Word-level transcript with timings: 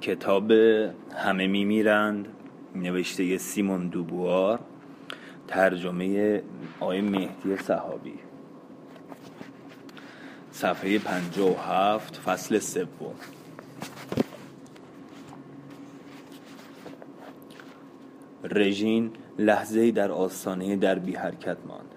کتاب 0.00 0.50
همه 1.16 1.46
میمیرند 1.46 2.28
نوشته 2.74 3.38
سیمون 3.38 3.88
دوبوار 3.88 4.60
ترجمه 5.48 6.42
آقای 6.80 7.00
مهدی 7.00 7.56
صحابی. 7.56 8.14
صفحه 10.50 10.98
57 10.98 12.16
فصل 12.16 12.58
سوم. 12.58 13.14
رژین 18.44 19.10
لحظه 19.38 19.90
در 19.90 20.10
آستانه 20.10 20.76
دربی 20.76 21.14
حرکت 21.14 21.56
ماند. 21.66 21.94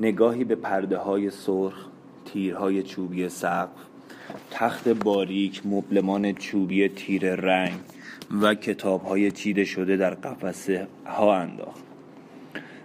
نگاهی 0.00 0.44
به 0.44 0.54
پرده 0.54 0.98
های 0.98 1.30
سرخ 1.30 1.86
تیرهای 2.24 2.82
چوبی 2.82 3.28
سقف 3.28 3.93
تخت 4.56 4.88
باریک 4.88 5.62
مبلمان 5.66 6.32
چوبی 6.32 6.88
تیر 6.88 7.34
رنگ 7.34 7.72
و 8.42 8.54
کتاب 8.54 9.02
های 9.02 9.30
چیده 9.30 9.64
شده 9.64 9.96
در 9.96 10.14
قفسه 10.14 10.86
ها 11.06 11.36
انداخت. 11.36 11.84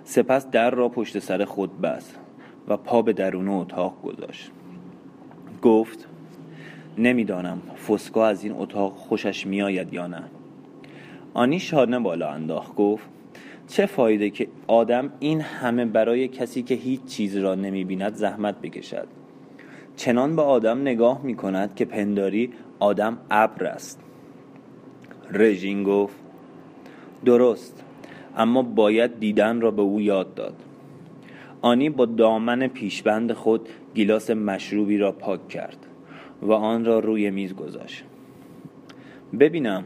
سپس 0.04 0.50
در 0.50 0.70
را 0.70 0.90
پشت 0.90 1.20
سر 1.20 1.46
خود 1.46 1.82
بست 1.82 2.16
و 2.68 2.78
پا 2.78 3.02
به 3.02 3.14
درون 3.14 3.48
اتاق 3.48 4.02
گذاشت. 4.02 4.52
گفت 5.62 6.08
نمی‌دانم 6.98 7.62
فسکا 7.88 8.28
از 8.28 8.44
این 8.44 8.54
اتاق 8.54 8.94
خوشش 8.94 9.48
میآید 9.48 9.94
یا 9.94 10.08
نه. 10.08 10.24
آنی 11.34 11.60
شانه 11.60 12.00
بالا 12.00 12.32
انداخت. 12.32 12.76
گفت 12.76 13.10
چه 13.68 13.86
فایده 13.86 14.30
که 14.30 14.48
آدم 14.68 15.14
این 15.20 15.42
همه 15.42 15.86
برای 15.86 16.28
کسی 16.28 16.64
که 16.64 16.76
هیچ 16.76 17.06
چیز 17.06 17.38
را 17.38 17.56
نمی 17.56 17.84
بیند 17.84 18.14
زحمت 18.14 18.62
بکشد؟ 18.62 19.08
چنان 20.00 20.36
به 20.36 20.42
آدم 20.42 20.82
نگاه 20.82 21.22
می 21.24 21.36
کند 21.36 21.76
که 21.76 21.86
پنداری 21.86 22.54
آدم 22.80 23.18
ابر 23.32 23.66
است. 23.66 24.00
رژین 25.32 25.84
گفت 25.84 26.16
درست 27.26 27.84
اما 28.38 28.62
باید 28.62 29.20
دیدن 29.20 29.62
را 29.62 29.72
به 29.72 29.82
او 29.82 30.02
یاد 30.02 30.34
داد. 30.34 30.54
آنی 31.62 31.90
با 31.90 32.06
دامن 32.06 32.68
پیشبند 32.68 33.34
خود 33.34 33.70
گیلاس 33.94 34.30
مشروبی 34.30 34.98
را 34.98 35.12
پاک 35.12 35.48
کرد 35.48 35.78
و 36.42 36.52
آن 36.52 36.86
را 36.86 37.00
روی 37.00 37.30
میز 37.32 37.56
گذاشت. 37.56 38.04
ببینم 39.40 39.84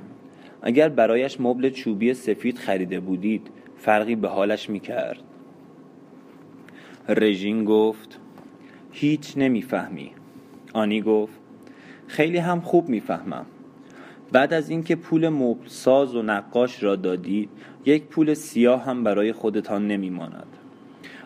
اگر 0.61 0.89
برایش 0.89 1.41
مبل 1.41 1.69
چوبی 1.69 2.13
سفید 2.13 2.57
خریده 2.57 2.99
بودید 2.99 3.49
فرقی 3.77 4.15
به 4.15 4.27
حالش 4.27 4.69
می 4.69 4.79
کرد 4.79 5.23
رژین 7.09 7.65
گفت 7.65 8.19
هیچ 8.95 9.33
نمی‌فهمی. 9.37 10.11
آنی 10.73 11.01
گفت 11.01 11.33
خیلی 12.07 12.37
هم 12.37 12.61
خوب 12.61 12.89
می‌فهمم. 12.89 13.45
بعد 14.31 14.53
از 14.53 14.69
اینکه 14.69 14.95
پول 14.95 15.29
مبل 15.29 15.67
ساز 15.67 16.15
و 16.15 16.21
نقاش 16.21 16.83
را 16.83 16.95
دادید 16.95 17.49
یک 17.85 18.03
پول 18.03 18.33
سیاه 18.33 18.85
هم 18.85 19.03
برای 19.03 19.33
خودتان 19.33 19.87
نمیماند. 19.87 20.47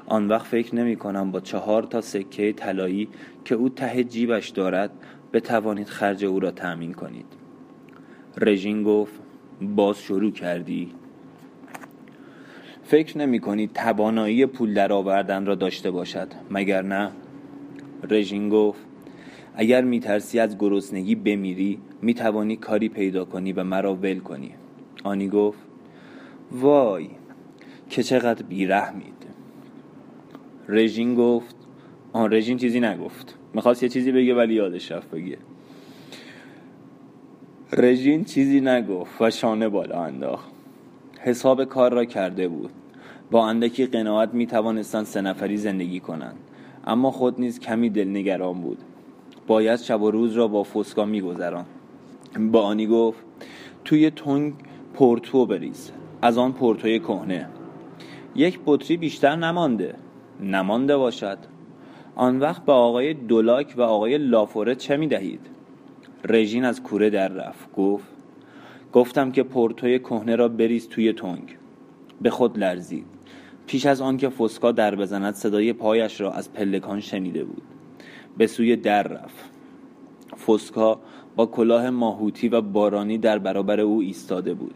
آن 0.06 0.28
وقت 0.28 0.46
فکر 0.46 0.76
نمی 0.76 0.96
کنم 0.96 1.32
با 1.32 1.40
چهار 1.40 1.84
تا 1.84 2.02
سکه 2.02 2.54
طلایی 2.54 3.08
که 3.46 3.56
او 3.56 3.70
ته 3.70 4.04
جیبش 4.04 4.50
دارد 4.50 4.92
بتوانید 5.34 5.88
خرج 5.88 6.26
او 6.26 6.40
را 6.40 6.52
تأمین 6.52 6.94
کنید. 6.94 7.26
رژین 8.38 8.84
گفت 8.84 9.14
باز 9.62 10.00
شروع 10.02 10.32
کردی. 10.32 10.92
فکر 12.84 13.18
نمی 13.18 13.40
کنید 13.40 13.74
توانایی 13.74 14.46
پول 14.46 14.74
درآوردن 14.74 15.46
را 15.46 15.56
داشته 15.56 15.92
باشد 15.92 16.28
مگر 16.52 16.82
نه؟ 16.82 17.12
رژین 18.10 18.50
گفت 18.50 18.80
اگر 19.56 19.82
میترسی 19.82 20.40
از 20.40 20.58
گرسنگی 20.58 21.16
بمیری 21.16 21.80
می‌توانی 22.02 22.56
کاری 22.56 22.90
پیدا 22.90 23.26
کنی 23.26 23.54
و 23.54 23.64
مرا 23.64 23.96
ول 23.96 24.20
کنی. 24.20 24.52
آنی 25.04 25.30
گفت 25.30 25.60
وای 26.52 27.10
که 27.90 28.04
چقدر 28.04 28.44
بیرحمید. 28.44 29.26
رژین 30.70 31.16
گفت 31.16 31.56
آن 32.14 32.34
رژین 32.34 32.58
چیزی 32.58 32.80
نگفت. 32.80 33.38
می‌خواست 33.54 33.84
یه 33.84 33.90
چیزی 33.90 34.12
بگه 34.12 34.36
ولی 34.36 34.54
یادش 34.54 34.92
رفت 34.92 35.12
بگه. 35.12 35.38
رژین 37.74 38.24
چیزی 38.26 38.62
نگفت 38.62 39.22
و 39.22 39.30
شانه 39.30 39.70
بالا 39.70 40.04
انداخت. 40.04 40.52
حساب 41.20 41.64
کار 41.64 41.94
را 41.94 42.06
کرده 42.06 42.48
بود. 42.48 42.72
با 43.32 43.48
اندکی 43.48 43.86
قناعت 43.86 44.34
می 44.34 44.48
سه 44.84 45.22
نفری 45.22 45.58
زندگی 45.58 46.00
کنند. 46.00 46.38
اما 46.88 47.12
خود 47.12 47.40
نیز 47.40 47.60
کمی 47.60 47.90
دلنگران 47.90 48.62
بود. 48.62 48.78
باید 49.48 49.80
شب 49.80 50.02
و 50.02 50.12
روز 50.12 50.34
را 50.34 50.48
با 50.48 50.64
فسکا 50.64 51.06
میگذران. 51.06 51.66
با 52.52 52.62
آنی 52.62 52.88
گفت 52.88 53.20
توی 53.86 54.10
تنگ 54.10 54.54
پورتو 54.94 55.46
بریز. 55.46 55.92
از 56.22 56.38
آن 56.38 56.54
پورتوی 56.54 57.00
کهنه. 57.00 57.48
یک 58.36 58.60
بطری 58.66 58.98
بیشتر 58.98 59.36
نمانده. 59.36 59.96
نمانده 60.42 60.98
باشد. 60.98 61.38
آن 62.16 62.40
وقت 62.40 62.66
به 62.66 62.72
آقای 62.72 63.14
دولاک 63.14 63.74
و 63.78 63.82
آقای 63.82 64.18
لافوره 64.18 64.76
چه 64.76 64.98
می 64.98 65.08
دهید؟ 65.08 65.42
رژین 66.30 66.66
از 66.66 66.84
کوره 66.84 67.10
در 67.10 67.28
رفت. 67.28 67.74
گفت 67.74 68.08
گفتم 68.94 69.32
که 69.32 69.44
پورتوی 69.44 70.00
کهنه 70.00 70.36
را 70.36 70.48
بریز 70.48 70.90
توی 70.90 71.14
تنگ. 71.14 71.58
به 72.22 72.30
خود 72.30 72.58
لرزید. 72.58 73.17
پیش 73.68 73.86
از 73.86 74.02
آنکه 74.02 74.30
فسکا 74.30 74.72
در 74.72 74.96
بزند 74.96 75.34
صدای 75.34 75.74
پایش 75.74 76.22
را 76.22 76.32
از 76.32 76.54
پلکان 76.54 77.00
شنیده 77.00 77.44
بود. 77.44 77.62
به 78.38 78.48
سوی 78.48 78.76
در 78.76 79.04
رفت. 79.04 79.50
فسکا 80.48 81.00
با 81.36 81.46
کلاه 81.46 81.90
ماهوتی 81.90 82.50
و 82.50 82.62
بارانی 82.62 83.18
در 83.18 83.40
برابر 83.40 83.80
او 83.80 84.00
ایستاده 84.00 84.54
بود. 84.54 84.76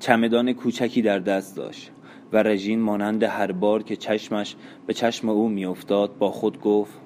چمدان 0.00 0.52
کوچکی 0.52 1.02
در 1.02 1.18
دست 1.18 1.56
داشت 1.56 1.90
و 2.32 2.42
رژین 2.42 2.80
مانند 2.80 3.22
هر 3.22 3.52
بار 3.52 3.82
که 3.82 3.96
چشمش 3.96 4.56
به 4.86 4.94
چشم 4.94 5.28
او 5.28 5.48
میافتاد 5.48 6.18
با 6.18 6.30
خود 6.30 6.60
گفت 6.60 7.00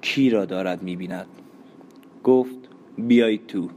کی 0.00 0.30
را 0.30 0.44
دارد 0.44 0.82
می‌بیند؟ 0.82 1.26
گفت 2.24 2.56
بیایید 2.98 3.46
تو. 3.46 3.68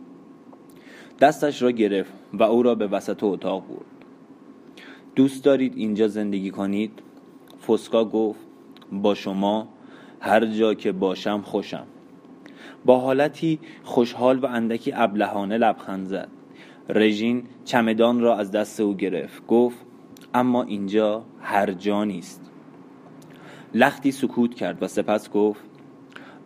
دستش 1.20 1.62
را 1.62 1.72
گرفت 1.72 2.14
و 2.34 2.44
او 2.44 2.64
را 2.64 2.76
به 2.76 2.88
وسط 2.88 3.24
اتاق 3.24 3.68
برد. 3.68 3.91
دوست 5.16 5.44
دارید 5.44 5.74
اینجا 5.78 6.08
زندگی 6.08 6.52
کنید؟ 6.52 6.92
فسکا 7.68 8.06
گفت 8.06 8.40
با 8.92 9.16
شما 9.16 9.68
هر 10.20 10.46
جا 10.46 10.74
که 10.74 10.92
باشم 10.92 11.42
خوشم. 11.42 11.88
با 12.86 13.00
حالتی 13.00 13.60
خوشحال 13.84 14.40
و 14.40 14.46
اندکی 14.46 14.92
ابلهانه 14.96 15.58
لبخند 15.58 16.08
زد. 16.08 16.28
رژین 16.90 17.44
چمدان 17.66 18.20
را 18.20 18.38
از 18.38 18.52
دست 18.52 18.80
او 18.80 18.96
گرفت. 18.96 19.48
گفت 19.48 19.78
اما 20.34 20.64
اینجا 20.64 21.26
هر 21.42 21.72
جا 21.72 22.04
نیست. 22.04 22.52
لختی 23.74 24.12
سکوت 24.12 24.56
کرد 24.56 24.84
و 24.84 24.88
سپس 24.88 25.32
گفت 25.32 25.62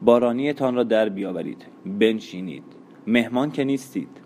بارانیتان 0.02 0.76
را 0.76 0.84
در 0.84 1.10
بیاورید. 1.10 1.66
بنشینید. 1.86 2.64
مهمان 3.08 3.52
که 3.52 3.64
نیستید. 3.64 4.22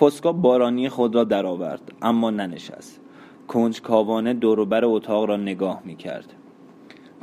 فسکا 0.00 0.32
بارانی 0.32 0.88
خود 0.88 1.14
را 1.14 1.24
درآورد 1.24 1.92
اما 2.02 2.30
ننشست. 2.30 3.00
کنجکاوانه 3.48 4.34
دوروبر 4.34 4.84
اتاق 4.84 5.24
را 5.24 5.36
نگاه 5.36 5.82
می 5.84 5.96
کرد 5.96 6.32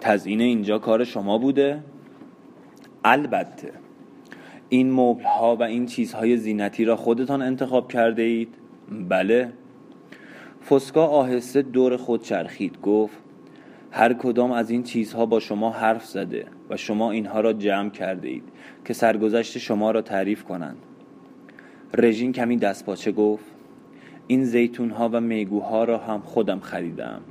تزیین 0.01 0.41
اینجا 0.41 0.79
کار 0.79 1.03
شما 1.03 1.37
بوده؟ 1.37 1.83
البته 3.03 3.71
این 4.69 4.91
مبل 4.91 5.23
ها 5.23 5.55
و 5.55 5.63
این 5.63 5.85
چیزهای 5.85 6.37
زینتی 6.37 6.85
را 6.85 6.95
خودتان 6.95 7.41
انتخاب 7.41 7.91
کرده 7.91 8.21
اید؟ 8.21 8.55
بله 9.09 9.51
فسکا 10.69 11.05
آهسته 11.07 11.61
دور 11.61 11.97
خود 11.97 12.23
چرخید 12.23 12.81
گفت 12.81 13.17
هر 13.91 14.13
کدام 14.13 14.51
از 14.51 14.69
این 14.69 14.83
چیزها 14.83 15.25
با 15.25 15.39
شما 15.39 15.69
حرف 15.69 16.05
زده 16.05 16.45
و 16.69 16.77
شما 16.77 17.11
اینها 17.11 17.39
را 17.39 17.53
جمع 17.53 17.89
کرده 17.89 18.27
اید 18.27 18.43
که 18.85 18.93
سرگذشت 18.93 19.57
شما 19.57 19.91
را 19.91 20.01
تعریف 20.01 20.43
کنند 20.43 20.77
رژین 21.93 22.31
کمی 22.31 22.57
دستپاچه 22.57 23.11
گفت 23.11 23.54
این 24.27 24.45
زیتون 24.45 24.89
ها 24.89 25.09
و 25.09 25.21
میگوها 25.21 25.83
را 25.83 25.97
هم 25.97 26.19
خودم 26.19 26.59
خریدم. 26.59 27.21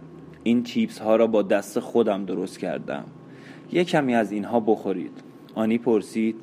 این 0.43 0.63
چیپس 0.63 0.99
ها 0.99 1.17
را 1.17 1.27
با 1.27 1.43
دست 1.43 1.81
خودم 1.81 2.25
درست 2.25 2.59
کردم. 2.59 3.05
یک 3.73 3.89
کمی 3.89 4.15
از 4.15 4.33
اینها 4.33 4.61
بخورید. 4.61 5.23
آنی 5.55 5.79
پرسید 5.79 6.37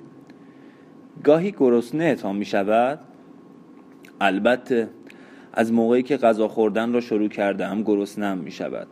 گاهی 1.23 1.51
گرسنه 1.51 2.15
تا 2.15 2.33
می 2.33 2.45
شود؟ 2.45 2.99
البته 4.21 4.89
از 5.53 5.73
موقعی 5.73 6.03
که 6.03 6.17
غذا 6.17 6.47
خوردن 6.47 6.93
را 6.93 7.01
شروع 7.01 7.27
کردم 7.27 7.83
گرسنم 7.83 8.37
می 8.37 8.51
شود. 8.51 8.87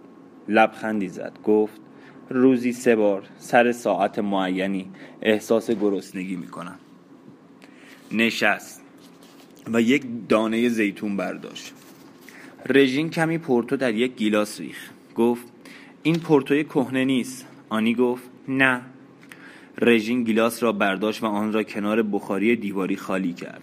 لبخندی 0.48 1.10
زد 1.10 1.34
گفت 1.44 1.82
روزی 2.30 2.72
سه 2.72 2.96
بار 2.96 3.24
سر 3.38 3.72
ساعت 3.72 4.20
معینی 4.20 4.92
احساس 5.22 5.72
گرسنگی 5.72 6.36
می 6.36 6.48
کنم. 6.48 6.80
نشست. 8.12 8.89
و 9.74 9.82
یک 9.82 10.04
دانه 10.30 10.70
زیتون 10.70 11.18
برداشت. 11.18 11.74
رژین 12.70 13.10
کمی 13.10 13.38
پورتو 13.38 13.78
در 13.78 13.94
یک 13.94 14.16
گیلاس 14.16 14.60
ریخ. 14.60 14.90
گفت 15.16 15.46
این 16.04 16.16
پورتوی 16.16 16.64
کهنه 16.64 17.06
نیست. 17.06 17.48
آنی 17.70 17.94
گفت 17.96 18.24
نه. 18.48 18.82
رژین 19.82 20.24
گیلاس 20.24 20.64
را 20.64 20.72
برداشت 20.72 21.24
و 21.24 21.26
آن 21.26 21.54
را 21.54 21.64
کنار 21.64 22.04
بخاری 22.04 22.56
دیواری 22.56 22.96
خالی 22.96 23.34
کرد. 23.34 23.62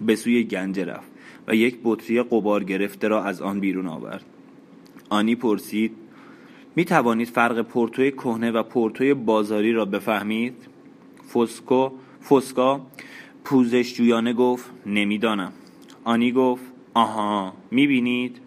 به 0.00 0.16
سوی 0.16 0.44
گنجه 0.44 0.84
رفت 0.84 1.10
و 1.48 1.54
یک 1.54 1.78
بطری 1.84 2.22
قبار 2.22 2.64
گرفته 2.64 3.08
را 3.08 3.24
از 3.24 3.42
آن 3.42 3.60
بیرون 3.60 3.86
آورد. 3.86 4.24
آنی 5.08 5.34
پرسید 5.34 5.92
می 6.76 6.84
توانید 6.84 7.28
فرق 7.28 7.62
پورتوی 7.62 8.10
کهنه 8.10 8.50
و 8.50 8.62
پورتوی 8.62 9.14
بازاری 9.14 9.72
را 9.72 9.84
بفهمید؟ 9.84 10.54
فسکو 11.34 11.90
فسکا؟ 12.30 12.86
پوزش 13.44 13.94
جویانه 13.94 14.32
گفت 14.32 14.70
نمی‌دانم 14.86 15.52
آنی 16.04 16.32
گفت 16.32 16.64
آها 16.94 17.54
می 17.70 17.86
بینید؟ 17.86 18.40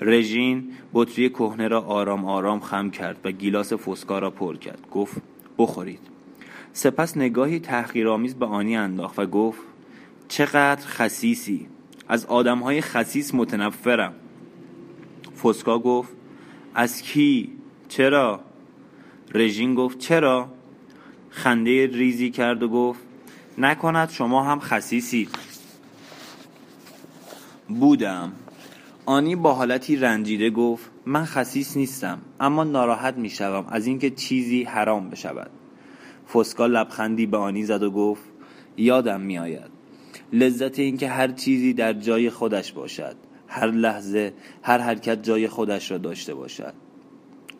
رژین 0.00 0.72
بطری 0.94 1.28
کهنه 1.28 1.68
را 1.68 1.80
آرام 1.80 2.24
آرام 2.24 2.60
خم 2.60 2.90
کرد 2.90 3.16
و 3.24 3.30
گیلاس 3.30 3.72
فسکا 3.72 4.18
را 4.18 4.30
پر 4.30 4.56
کرد 4.56 4.90
گفت 4.90 5.22
بخورید 5.58 6.00
سپس 6.72 7.16
نگاهی 7.16 7.60
تحقیرآمیز 7.60 8.34
به 8.34 8.46
آنی 8.46 8.76
انداخت 8.76 9.18
و 9.18 9.26
گفت 9.26 9.60
چقدر 10.28 10.86
خسیسی 10.86 11.66
از 12.08 12.26
آدمهای 12.26 12.80
خسیس 12.80 13.34
متنفرم 13.34 14.14
فسکا 15.42 15.78
گفت 15.78 16.12
از 16.74 17.02
کی؟ 17.02 17.52
چرا؟ 17.88 18.40
رژین 19.34 19.74
گفت 19.74 19.98
چرا؟ 19.98 20.48
خنده 21.30 21.86
ریزی 21.86 22.30
کرد 22.30 22.62
و 22.62 22.68
گفت 22.68 23.00
نکند 23.58 24.10
شما 24.10 24.44
هم 24.44 24.60
خسیسید 24.60 25.30
بودم. 27.68 28.32
آنی 29.06 29.36
با 29.36 29.54
حالتی 29.54 29.96
رنجیده 29.96 30.50
گفت 30.50 30.90
من 31.06 31.24
خسیس 31.24 31.76
نیستم 31.76 32.18
اما 32.40 32.64
ناراحت 32.64 33.16
می 33.16 33.30
شوم 33.30 33.66
از 33.68 33.86
اینکه 33.86 34.10
چیزی 34.10 34.64
حرام 34.64 35.10
بشود. 35.10 35.50
فسکا 36.34 36.66
لبخندی 36.66 37.26
به 37.26 37.36
آنی 37.36 37.64
زد 37.64 37.82
و 37.82 37.90
گفت 37.90 38.22
یادم 38.76 39.20
می 39.20 39.38
آید 39.38 39.70
لذت 40.32 40.78
اینکه 40.78 41.08
هر 41.08 41.28
چیزی 41.28 41.72
در 41.72 41.92
جای 41.92 42.30
خودش 42.30 42.72
باشد. 42.72 43.16
هر 43.48 43.70
لحظه 43.70 44.32
هر 44.62 44.78
حرکت 44.78 45.22
جای 45.22 45.48
خودش 45.48 45.90
را 45.90 45.98
داشته 45.98 46.34
باشد. 46.34 46.74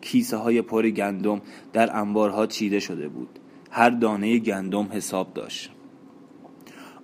کیسه 0.01 0.37
های 0.37 0.61
پر 0.61 0.89
گندم 0.89 1.41
در 1.73 1.97
انبارها 1.97 2.47
چیده 2.47 2.79
شده 2.79 3.07
بود. 3.07 3.39
هر 3.71 3.89
دانه 3.89 4.39
گندم 4.39 4.87
حساب 4.91 5.33
داشت. 5.33 5.72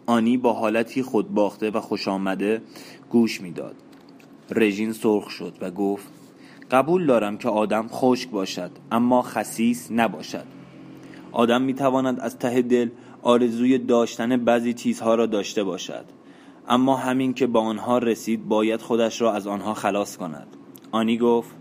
آنی 0.09 0.37
با 0.37 0.53
حالتی 0.53 1.03
خودباخته 1.03 1.71
و 1.71 1.79
خوش 1.79 2.07
آمده 2.07 2.61
گوش 3.09 3.41
می‌داد. 3.41 3.75
رژین 4.51 4.93
سرخ 4.93 5.29
شد 5.29 5.53
و 5.61 5.71
گفت 5.71 6.07
قبول 6.71 7.05
دارم 7.05 7.37
که 7.37 7.49
آدم 7.49 7.87
خشک 7.87 8.29
باشد 8.29 8.71
اما 8.91 9.21
خسیس 9.21 9.91
نباشد. 9.91 10.45
آدم 11.31 11.61
می 11.61 11.73
تواند 11.73 12.19
از 12.19 12.37
ته 12.37 12.61
دل 12.61 12.89
آرزوی 13.21 13.77
داشتن 13.77 14.37
بعضی 14.37 14.73
چیزها 14.73 15.15
را 15.15 15.25
داشته 15.25 15.63
باشد. 15.63 16.05
اما 16.67 16.95
همین 16.95 17.33
که 17.33 17.47
با 17.47 17.61
آنها 17.61 17.97
رسید 17.97 18.47
باید 18.47 18.81
خودش 18.81 19.21
را 19.21 19.33
از 19.33 19.47
آنها 19.47 19.73
خلاص 19.73 20.17
کند. 20.17 20.47
آنی 20.91 21.17
گفت 21.17 21.55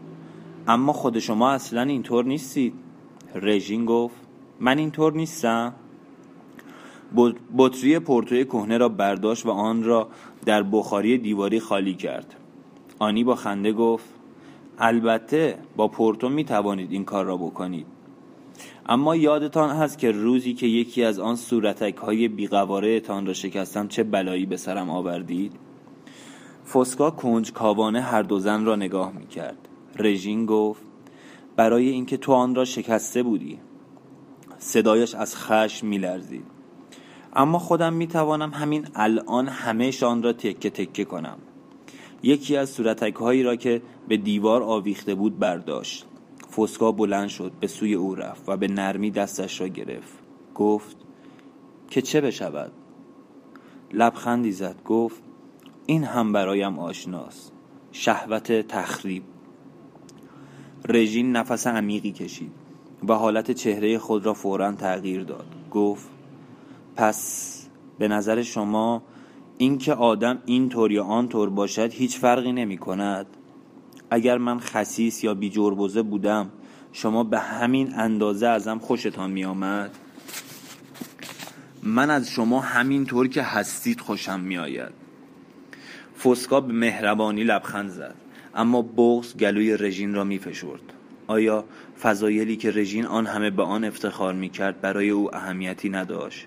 اما 0.68 0.92
خود 0.92 1.18
شما 1.18 1.50
اصلا 1.50 1.82
اینطور 1.82 2.24
نیستید. 2.24 2.74
رژین 3.34 3.84
گفت 3.84 4.16
من 4.60 4.78
اینطور 4.78 5.12
نیستم. 5.12 5.74
بطری 7.58 7.98
پورتوی 7.98 8.44
کهنه 8.44 8.78
را 8.78 8.88
برداشت 8.88 9.46
و 9.46 9.50
آن 9.50 9.84
را 9.84 10.08
در 10.46 10.62
بخاری 10.62 11.18
دیواری 11.18 11.60
خالی 11.60 11.94
کرد. 11.94 12.34
آنی 12.98 13.24
با 13.24 13.34
خنده 13.34 13.72
گفت 13.72 14.04
البته 14.78 15.58
با 15.76 15.88
پورتو 15.88 16.28
می 16.28 16.44
توانید 16.44 16.92
این 16.92 17.04
کار 17.04 17.24
را 17.24 17.36
بکنید. 17.36 17.86
اما 18.86 19.16
یادتان 19.16 19.70
هست 19.70 19.98
که 19.98 20.10
روزی 20.10 20.54
که 20.54 20.66
یکی 20.66 21.04
از 21.04 21.18
آن 21.18 21.36
صورتک 21.36 21.96
های 21.96 22.28
بیقواره 22.28 23.00
تان 23.00 23.26
را 23.26 23.32
شکستم 23.32 23.88
چه 23.88 24.02
بلایی 24.02 24.46
به 24.46 24.56
سرم 24.56 24.90
آوردید؟ 24.90 25.52
فسکا 26.72 27.10
کنج 27.10 27.52
کاوانه 27.52 28.00
هر 28.00 28.22
دو 28.22 28.38
زن 28.38 28.64
را 28.64 28.76
نگاه 28.76 29.12
می 29.12 29.26
کرد 29.26 29.68
رژین 29.96 30.46
گفت 30.46 30.82
برای 31.56 31.88
اینکه 31.88 32.16
تو 32.16 32.32
آن 32.32 32.54
را 32.54 32.64
شکسته 32.64 33.22
بودی. 33.22 33.58
صدایش 34.58 35.14
از 35.14 35.36
خشم 35.36 35.86
می 35.86 35.98
لرزید 35.98 36.57
اما 37.38 37.58
خودم 37.58 37.92
می 37.92 38.06
توانم 38.06 38.50
همین 38.50 38.86
الان 38.94 39.48
همهشان 39.48 40.22
را 40.22 40.32
تکه 40.32 40.70
تکه 40.70 41.04
کنم. 41.04 41.38
یکی 42.22 42.56
از 42.56 42.70
صورتک 42.70 43.14
هایی 43.14 43.42
را 43.42 43.56
که 43.56 43.82
به 44.08 44.16
دیوار 44.16 44.62
آویخته 44.62 45.14
بود 45.14 45.38
برداشت. 45.38 46.06
فسکا 46.56 46.92
بلند 46.92 47.28
شد 47.28 47.52
به 47.60 47.66
سوی 47.66 47.94
او 47.94 48.14
رفت 48.14 48.48
و 48.48 48.56
به 48.56 48.68
نرمی 48.68 49.10
دستش 49.10 49.60
را 49.60 49.68
گرفت. 49.68 50.18
گفت 50.54 50.96
که 51.90 52.02
چه 52.02 52.20
بشود؟ 52.20 52.72
لبخندی 53.92 54.52
زد 54.52 54.82
گفت 54.84 55.22
این 55.86 56.04
هم 56.04 56.32
برایم 56.32 56.78
آشناست. 56.78 57.52
شهوت 57.92 58.52
تخریب. 58.52 59.22
رژین 60.88 61.32
نفس 61.32 61.66
عمیقی 61.66 62.12
کشید 62.12 62.52
و 63.08 63.14
حالت 63.14 63.50
چهره 63.50 63.98
خود 63.98 64.26
را 64.26 64.34
فورا 64.34 64.72
تغییر 64.72 65.24
داد. 65.24 65.46
گفت 65.70 66.17
پس 66.98 67.54
به 67.98 68.08
نظر 68.08 68.42
شما 68.42 69.02
اینکه 69.58 69.94
آدم 69.94 70.38
اینطور 70.46 70.92
یا 70.92 71.04
آنطور 71.04 71.50
باشد 71.50 71.92
هیچ 71.92 72.18
فرقی 72.18 72.52
نمی 72.52 72.78
کند 72.78 73.26
اگر 74.10 74.38
من 74.38 74.58
خسیس 74.58 75.24
یا 75.24 75.34
بی 75.34 75.50
جربوزه 75.50 76.02
بودم 76.02 76.50
شما 76.92 77.24
به 77.24 77.38
همین 77.38 77.94
اندازه 77.94 78.46
ازم 78.46 78.78
خوشتان 78.78 79.30
می 79.30 79.44
آمد 79.44 79.90
من 81.82 82.10
از 82.10 82.30
شما 82.30 82.60
همینطور 82.60 83.28
که 83.28 83.42
هستید 83.42 84.00
خوشم 84.00 84.40
می 84.40 84.58
آید 84.58 84.92
فسکا 86.24 86.60
به 86.60 86.72
مهربانی 86.72 87.44
لبخند 87.44 87.90
زد 87.90 88.14
اما 88.54 88.82
بغز 88.82 89.36
گلوی 89.36 89.76
رژین 89.76 90.14
را 90.14 90.24
می 90.24 90.38
فشرد. 90.38 90.92
آیا 91.26 91.64
فضایلی 92.02 92.56
که 92.56 92.70
رژین 92.70 93.06
آن 93.06 93.26
همه 93.26 93.50
به 93.50 93.62
آن 93.62 93.84
افتخار 93.84 94.34
می 94.34 94.48
کرد 94.48 94.80
برای 94.80 95.10
او 95.10 95.34
اهمیتی 95.34 95.88
نداشت؟ 95.88 96.46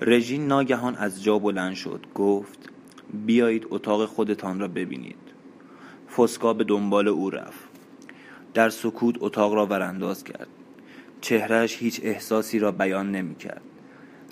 رژین 0.00 0.46
ناگهان 0.46 0.96
از 0.96 1.22
جا 1.22 1.38
بلند 1.38 1.74
شد 1.74 2.06
گفت 2.14 2.58
بیایید 3.26 3.66
اتاق 3.70 4.06
خودتان 4.06 4.60
را 4.60 4.68
ببینید. 4.68 5.16
فسکا 6.16 6.52
به 6.52 6.64
دنبال 6.64 7.08
او 7.08 7.30
رفت. 7.30 7.68
در 8.54 8.68
سکوت 8.68 9.16
اتاق 9.20 9.54
را 9.54 9.66
ورانداز 9.66 10.24
کرد. 10.24 10.48
چهرهش 11.20 11.76
هیچ 11.78 12.00
احساسی 12.02 12.58
را 12.58 12.72
بیان 12.72 13.10
نمی 13.10 13.34
کرد 13.34 13.62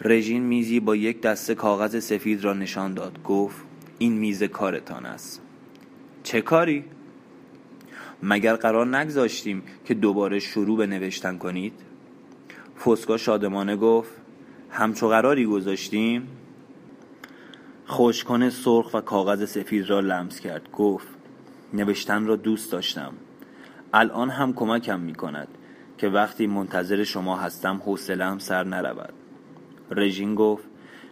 رژین 0.00 0.42
میزی 0.42 0.80
با 0.80 0.96
یک 0.96 1.20
دسته 1.20 1.54
کاغذ 1.54 2.04
سفید 2.04 2.44
را 2.44 2.52
نشان 2.52 2.94
داد 2.94 3.22
گفت 3.22 3.62
این 3.98 4.12
میز 4.12 4.42
کارتان 4.42 5.06
است. 5.06 5.42
چه 6.22 6.40
کاری؟ 6.40 6.84
مگر 8.22 8.56
قرار 8.56 8.96
نگذاشتیم 8.96 9.62
که 9.84 9.94
دوباره 9.94 10.38
شروع 10.38 10.78
به 10.78 10.86
نوشتن 10.86 11.38
کنید؟ 11.38 11.72
فسکا 12.84 13.16
شادمانه 13.16 13.76
گفت 13.76 14.12
همچو 14.76 15.08
قراری 15.08 15.46
گذاشتیم؟ 15.46 16.28
خوشکنه 17.86 18.50
سرخ 18.50 18.94
و 18.94 19.00
کاغذ 19.00 19.44
سفید 19.44 19.90
را 19.90 20.00
لمس 20.00 20.40
کرد. 20.40 20.70
گفت 20.72 21.08
نوشتن 21.74 22.26
را 22.26 22.36
دوست 22.36 22.72
داشتم. 22.72 23.12
الان 23.92 24.30
هم 24.30 24.52
کمکم 24.52 25.00
می 25.00 25.14
کند 25.14 25.48
که 25.98 26.08
وقتی 26.08 26.46
منتظر 26.46 27.04
شما 27.04 27.36
هستم 27.36 27.82
حوصله‌ام 27.84 28.38
سر 28.38 28.64
نرود. 28.64 29.12
رژین 29.90 30.34
گفت 30.34 30.64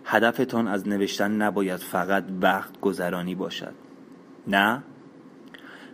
هدفتان 0.04 0.68
از 0.68 0.88
نوشتن 0.88 1.32
نباید 1.32 1.80
فقط 1.80 2.24
وقت 2.40 2.80
گذرانی 2.80 3.34
باشد. 3.34 3.74
نه؟ 4.46 4.82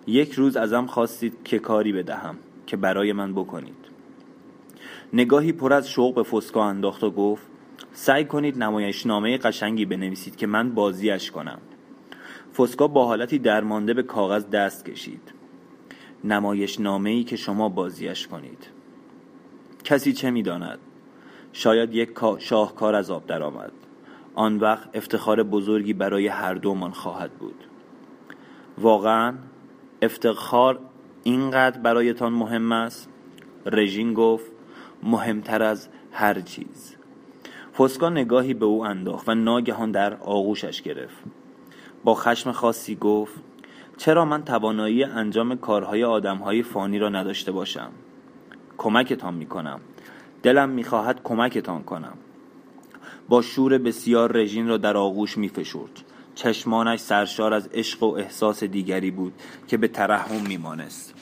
یک 0.06 0.32
روز 0.32 0.56
ازم 0.56 0.86
خواستید 0.86 1.36
که 1.44 1.58
کاری 1.58 1.92
بدهم 1.92 2.36
که 2.66 2.76
برای 2.76 3.12
من 3.12 3.32
بکنید. 3.32 3.88
نگاهی 5.12 5.52
پر 5.52 5.72
از 5.72 5.90
شوق 5.90 6.14
به 6.14 6.22
فسکا 6.22 6.64
انداخت 6.64 7.04
و 7.04 7.10
گفت 7.10 7.57
سعی 7.92 8.24
کنید 8.24 8.58
نمایشنامه 8.62 9.38
قشنگی 9.38 9.84
بنویسید 9.84 10.36
که 10.36 10.46
من 10.46 10.74
بازیش 10.74 11.30
کنم. 11.30 11.58
فسکا 12.56 12.88
با 12.88 13.06
حالتی 13.06 13.38
درمانده 13.38 13.94
به 13.94 14.02
کاغذ 14.02 14.46
دست 14.46 14.84
کشید. 14.84 15.32
نمایش 16.24 16.80
ای 16.80 17.24
که 17.24 17.36
شما 17.36 17.68
بازیش 17.68 18.26
کنید. 18.26 18.66
کسی 19.84 20.12
چه 20.12 20.30
می‌داند؟ 20.30 20.78
شاید 21.52 21.94
یک 21.94 22.10
شاهکار 22.38 22.94
از 22.94 23.10
آب 23.10 23.26
درآمد. 23.26 23.72
آن 24.34 24.56
وقت 24.56 24.88
افتخار 24.94 25.42
بزرگی 25.42 25.92
برای 25.92 26.26
هر 26.26 26.54
دومان 26.54 26.90
خواهد 26.90 27.32
بود. 27.32 27.64
واقعا 28.78 29.34
افتخار 30.02 30.78
اینقدر 31.22 31.80
برایتان 31.80 32.32
مهم 32.32 32.72
است؟ 32.72 33.08
رژین 33.66 34.14
گفت 34.14 34.52
مهمتر 35.02 35.62
از 35.62 35.88
هر 36.12 36.40
چیز. 36.40 36.97
فسکا 37.78 38.08
نگاهی 38.08 38.54
به 38.54 38.66
او 38.66 38.86
انداخت 38.86 39.28
و 39.28 39.34
ناگهان 39.34 39.90
در 39.90 40.14
آغوشش 40.14 40.82
گرفت. 40.82 41.16
با 42.04 42.14
خشم 42.14 42.52
خاصی 42.52 42.96
گفت 42.96 43.34
چرا 43.96 44.24
من 44.24 44.44
توانایی 44.44 45.04
انجام 45.04 45.56
کارهای 45.56 46.04
آدمهای 46.04 46.62
فانی 46.62 46.98
را 46.98 47.08
نداشته 47.08 47.52
باشم؟ 47.52 47.90
کمکتان 48.78 49.34
می‌کنم. 49.34 49.80
دلم 50.42 50.68
می‌خواهد 50.68 51.20
کمکتان 51.24 51.82
کنم. 51.82 52.18
با 53.28 53.42
شور 53.42 53.78
بسیار 53.78 54.36
رژین 54.36 54.68
را 54.68 54.76
در 54.76 54.96
آغوش 54.96 55.38
می 55.38 55.48
فشرد. 55.48 56.04
چشمانش 56.34 57.00
سرشار 57.00 57.54
از 57.54 57.68
عشق 57.74 58.02
و 58.02 58.06
احساس 58.06 58.64
دیگری 58.64 59.10
بود 59.10 59.32
که 59.68 59.76
به 59.76 59.88
ترحم 59.88 60.46
میمانست. 60.48 61.14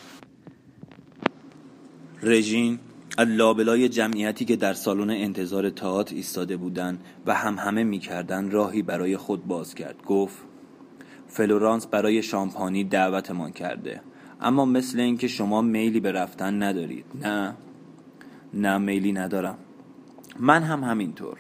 رژین 2.23 2.79
از 3.19 3.29
لابلای 3.29 3.89
جمعیتی 3.89 4.45
که 4.45 4.57
در 4.57 4.75
سالن 4.75 5.11
انتظار 5.11 5.71
تئاتر 5.71 6.15
ایستاده 6.15 6.57
بودند 6.57 7.01
و 7.27 7.35
هم 7.35 7.59
همه 7.59 7.85
می‌کردند 7.85 8.53
راهی 8.53 8.83
برای 8.83 9.17
خود 9.17 9.47
باز 9.47 9.75
کرد. 9.75 10.03
گفت 10.07 10.37
فلورانس 11.27 11.87
برای 11.87 12.23
شامپانی 12.23 12.85
دعوتمان 12.85 13.53
کرده 13.53 14.01
اما 14.41 14.65
مثل 14.65 15.01
اینکه 15.01 15.29
شما 15.29 15.63
میلی 15.63 16.01
به 16.01 16.13
رفتن 16.13 16.63
ندارید. 16.63 17.05
نه 17.25 17.55
نه 18.55 18.79
میلی 18.79 19.13
ندارم. 19.13 19.59
من 20.41 20.63
هم 20.63 20.85
همینطور. 20.85 21.39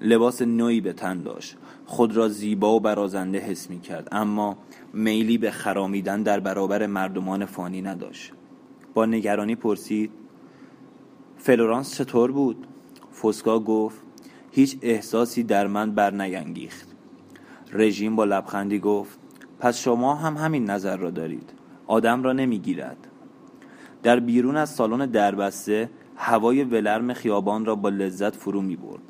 لباس 0.00 0.42
نوعی 0.42 0.80
به 0.80 0.92
تن 0.92 1.22
داشت. 1.22 1.56
خود 1.86 2.16
را 2.16 2.28
زیبا 2.28 2.76
و 2.76 2.80
برازنده 2.80 3.38
حس 3.38 3.70
می 3.70 3.80
کرد 3.80 4.08
اما 4.12 4.58
میلی 4.92 5.38
به 5.38 5.50
خرامیدن 5.50 6.22
در 6.22 6.40
برابر 6.40 6.86
مردمان 6.86 7.44
فانی 7.44 7.82
نداشت. 7.82 8.32
با 8.94 9.06
نگرانی 9.06 9.54
پرسید 9.54 10.10
فلورانس 11.38 11.94
چطور 11.94 12.32
بود؟ 12.32 12.66
فوسکا 13.10 13.58
گفت 13.60 14.02
هیچ 14.50 14.78
احساسی 14.82 15.42
در 15.42 15.66
من 15.66 15.94
بر 15.94 16.22
نینگیخت 16.22 16.88
رژیم 17.72 18.16
با 18.16 18.24
لبخندی 18.24 18.78
گفت 18.78 19.18
پس 19.60 19.78
شما 19.78 20.14
هم 20.14 20.36
همین 20.36 20.70
نظر 20.70 20.96
را 20.96 21.10
دارید. 21.10 21.52
آدم 21.86 22.22
را 22.22 22.32
نمی‌گیرد. 22.32 22.96
در 24.02 24.20
بیرون 24.20 24.56
از 24.56 24.70
سالن 24.70 25.06
دربسته 25.06 25.90
هوای 26.16 26.64
ولرم 26.64 27.12
خیابان 27.12 27.64
را 27.64 27.74
با 27.74 27.88
لذت 27.88 28.36
فرو 28.36 28.62
می 28.62 28.76
برد 28.76 29.02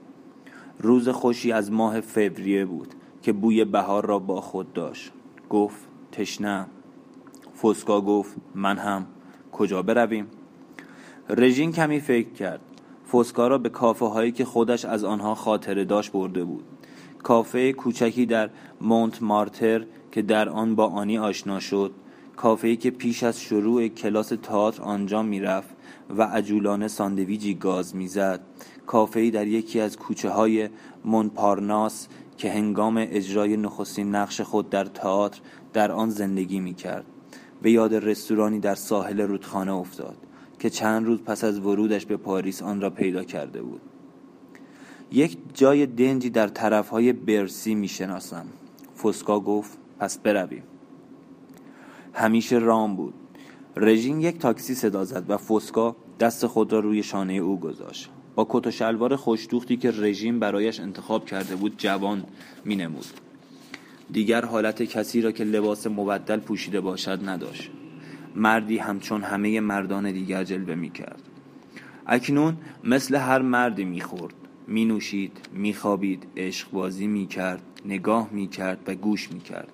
روز 0.81 1.09
خوشی 1.09 1.53
از 1.53 1.73
ماه 1.73 2.01
فوریه 2.01 2.65
بود 2.65 2.95
که 3.23 3.33
بوی 3.33 3.65
بهار 3.65 4.07
را 4.07 4.19
با 4.19 4.41
خود 4.41 4.73
داشت. 4.73 5.13
گفت 5.51 5.89
تشنه. 6.13 6.67
فوسکا 7.55 8.01
گفت 8.01 8.37
من 8.55 8.79
هم. 8.79 9.07
کجا 9.53 9.83
برویم؟ 9.83 10.27
رژین 11.29 11.73
کمی 11.73 12.01
فکر 12.01 12.29
کرد. 12.29 12.61
فوسکا 13.05 13.49
را 13.49 13.59
به 13.59 13.69
کافه 13.69 14.07
هایی 14.07 14.33
که 14.33 14.45
خودش 14.45 14.85
از 14.85 15.05
آنها 15.05 15.35
خاطره 15.35 15.85
داشت 15.85 16.13
برده 16.13 16.45
بود. 16.45 16.65
کافه 17.23 17.73
کوچکی 17.73 18.27
در 18.27 18.51
مونت 18.81 19.23
مارتر 19.23 19.85
که 20.13 20.23
در 20.23 20.49
آن 20.49 20.75
با 20.75 20.87
آنی 20.87 21.19
آشنا 21.19 21.61
شد 21.61 21.93
کافه 22.37 22.77
که 22.77 22.91
پیش 22.91 23.23
از 23.23 23.41
شروع 23.41 23.89
کلاس 23.89 24.29
تئاتر 24.29 24.83
آنجا 24.83 25.23
می‌رفت 25.23 25.69
و 26.17 26.23
عجولانه 26.23 26.89
ساندویجی 26.89 27.55
گاز 27.55 27.97
می‌زد. 27.97 28.41
کافه 28.87 29.31
در 29.31 29.47
یکی 29.47 29.81
از 29.81 29.97
کوچه 29.97 30.31
های 30.31 30.69
مونپارناس 31.05 32.09
که 32.37 32.51
هنگام 32.51 32.97
اجرای 33.11 33.57
نخستین 33.57 34.15
نقش 34.15 34.41
خود 34.41 34.71
در 34.71 34.85
تئاتر 34.85 35.41
در 35.73 35.93
آن 35.93 36.11
زندگی 36.11 36.61
می 36.61 36.75
کرد 36.75 37.05
به 37.63 37.71
یاد 37.71 37.95
رستورانی 37.95 38.61
در 38.61 38.75
ساحل 38.75 39.21
رودخانه 39.21 39.75
افتاد. 39.75 40.17
که 40.59 40.71
چند 40.71 41.07
روز 41.07 41.23
پس 41.23 41.45
از 41.45 41.59
ورودش 41.59 42.07
به 42.07 42.17
پاریس 42.17 42.63
آن 42.63 42.81
را 42.81 42.91
پیدا 42.91 43.25
کرده 43.25 43.63
بود. 43.63 43.81
یک 45.13 45.39
جای 45.55 45.87
دنجی 45.87 46.31
در 46.31 46.49
طرفهای 46.49 47.13
برسی 47.13 47.75
می 47.75 47.89
شناسم 47.89 48.47
فسکا 49.03 49.41
گفت 49.41 49.79
پس 49.99 50.19
برویم. 50.19 50.63
همیشه 52.13 52.59
رام 52.59 52.97
بود. 52.97 53.15
رژین 53.77 54.21
یک 54.21 54.39
تاکسی 54.39 54.75
صدا 54.75 55.05
زد 55.05 55.25
و 55.29 55.37
فوسکا 55.37 55.97
دست 56.21 56.47
خود 56.47 56.73
را 56.73 56.81
روی 56.81 57.03
شانه 57.03 57.33
او 57.33 57.61
گذاشت. 57.61 58.11
با 58.35 58.47
کت 58.51 58.67
و 58.67 58.71
شلوار 58.71 59.17
خوشدوختی 59.17 59.77
که 59.77 59.91
رژیم 59.91 60.41
برایش 60.41 60.81
انتخاب 60.81 61.25
کرده 61.25 61.57
بود 61.57 61.75
جوان 61.79 62.25
می 62.65 62.77
نمود. 62.77 63.07
دیگر 64.11 64.45
حالت 64.45 64.83
کسی 64.83 65.21
را 65.21 65.33
که 65.33 65.45
لباس 65.45 65.87
مبدل 65.87 66.41
پوشیده 66.41 66.81
باشد 66.81 67.29
نداشت. 67.29 67.71
مردی 68.39 68.79
همچون 68.79 69.23
همه 69.23 69.61
مردان 69.61 70.13
دیگر 70.13 70.45
جلوه 70.45 70.75
می 70.75 70.91
کرد. 70.91 71.23
اکنون 72.07 72.57
مثل 72.85 73.17
هر 73.17 73.43
مردی 73.43 73.85
می 73.85 74.01
خورد. 74.01 74.35
می 74.67 74.85
نوشید 74.85 75.49
می 75.53 75.75
خوابید 75.75 76.27
عشق 76.37 76.71
بازی 76.71 77.07
می 77.07 77.27
کرد 77.27 77.63
نگاه 77.85 78.29
می 78.33 78.49
کرد 78.49 78.79
و 78.87 78.95
گوش 78.95 79.33
می 79.33 79.41
کرد. 79.41 79.73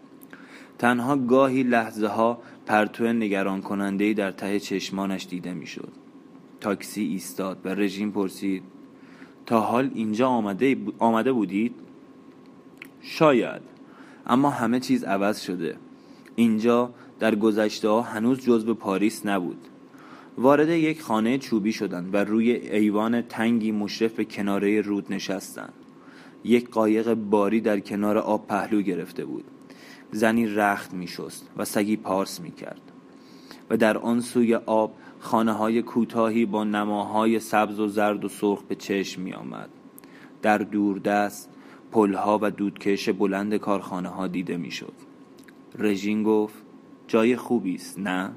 تنها 0.78 1.16
گاهی 1.16 1.62
لحظه 1.62 2.06
ها 2.06 2.38
پرتو 2.66 3.12
نگران 3.12 3.60
کننده 3.62 4.12
در 4.12 4.30
ته 4.30 4.60
چشمانش 4.60 5.26
دیده 5.30 5.54
می 5.54 5.66
شد. 5.66 5.92
تاکسی 6.60 7.02
ایستاد 7.02 7.58
و 7.64 7.68
رژیم 7.68 8.10
پرسید 8.10 8.62
تا 9.46 9.60
حال 9.60 9.90
اینجا 9.94 10.28
آمده, 10.28 10.76
آمده 10.98 11.32
بودید؟ 11.32 11.74
شاید 13.00 13.62
اما 14.26 14.50
همه 14.50 14.80
چیز 14.80 15.04
عوض 15.04 15.40
شده. 15.40 15.76
اینجا 16.36 16.90
در 17.18 17.34
گذشته 17.34 17.88
ها 17.88 18.02
هنوز 18.02 18.40
جزو 18.40 18.74
پاریس 18.74 19.26
نبود 19.26 19.68
وارد 20.38 20.68
یک 20.68 21.02
خانه 21.02 21.38
چوبی 21.38 21.72
شدند 21.72 22.14
و 22.14 22.16
روی 22.16 22.52
ایوان 22.52 23.22
تنگی 23.22 23.72
مشرف 23.72 24.12
به 24.12 24.24
کناره 24.24 24.80
رود 24.80 25.12
نشستند 25.12 25.72
یک 26.44 26.70
قایق 26.70 27.14
باری 27.14 27.60
در 27.60 27.80
کنار 27.80 28.18
آب 28.18 28.46
پهلو 28.46 28.82
گرفته 28.82 29.24
بود 29.24 29.44
زنی 30.12 30.46
رخت 30.46 30.94
می 30.94 31.06
شست 31.06 31.48
و 31.56 31.64
سگی 31.64 31.96
پارس 31.96 32.40
می 32.40 32.50
کرد 32.50 32.80
و 33.70 33.76
در 33.76 33.98
آن 33.98 34.20
سوی 34.20 34.54
آب 34.54 34.94
خانه 35.18 35.52
های 35.52 35.82
کوتاهی 35.82 36.46
با 36.46 36.64
نماهای 36.64 37.40
سبز 37.40 37.80
و 37.80 37.88
زرد 37.88 38.24
و 38.24 38.28
سرخ 38.28 38.62
به 38.62 38.74
چشم 38.74 39.22
می 39.22 39.32
آمد. 39.32 39.68
در 40.42 40.58
دوردست 40.58 41.50
پلها 41.92 42.38
و 42.42 42.50
دودکش 42.50 43.08
بلند 43.08 43.56
کارخانه 43.56 44.08
ها 44.08 44.26
دیده 44.26 44.56
می 44.56 44.70
شد. 44.70 44.92
رژین 45.78 46.22
گفت 46.22 46.63
جای 47.14 47.36
خوبی 47.36 47.74
است. 47.74 47.98
نه؟ 47.98 48.30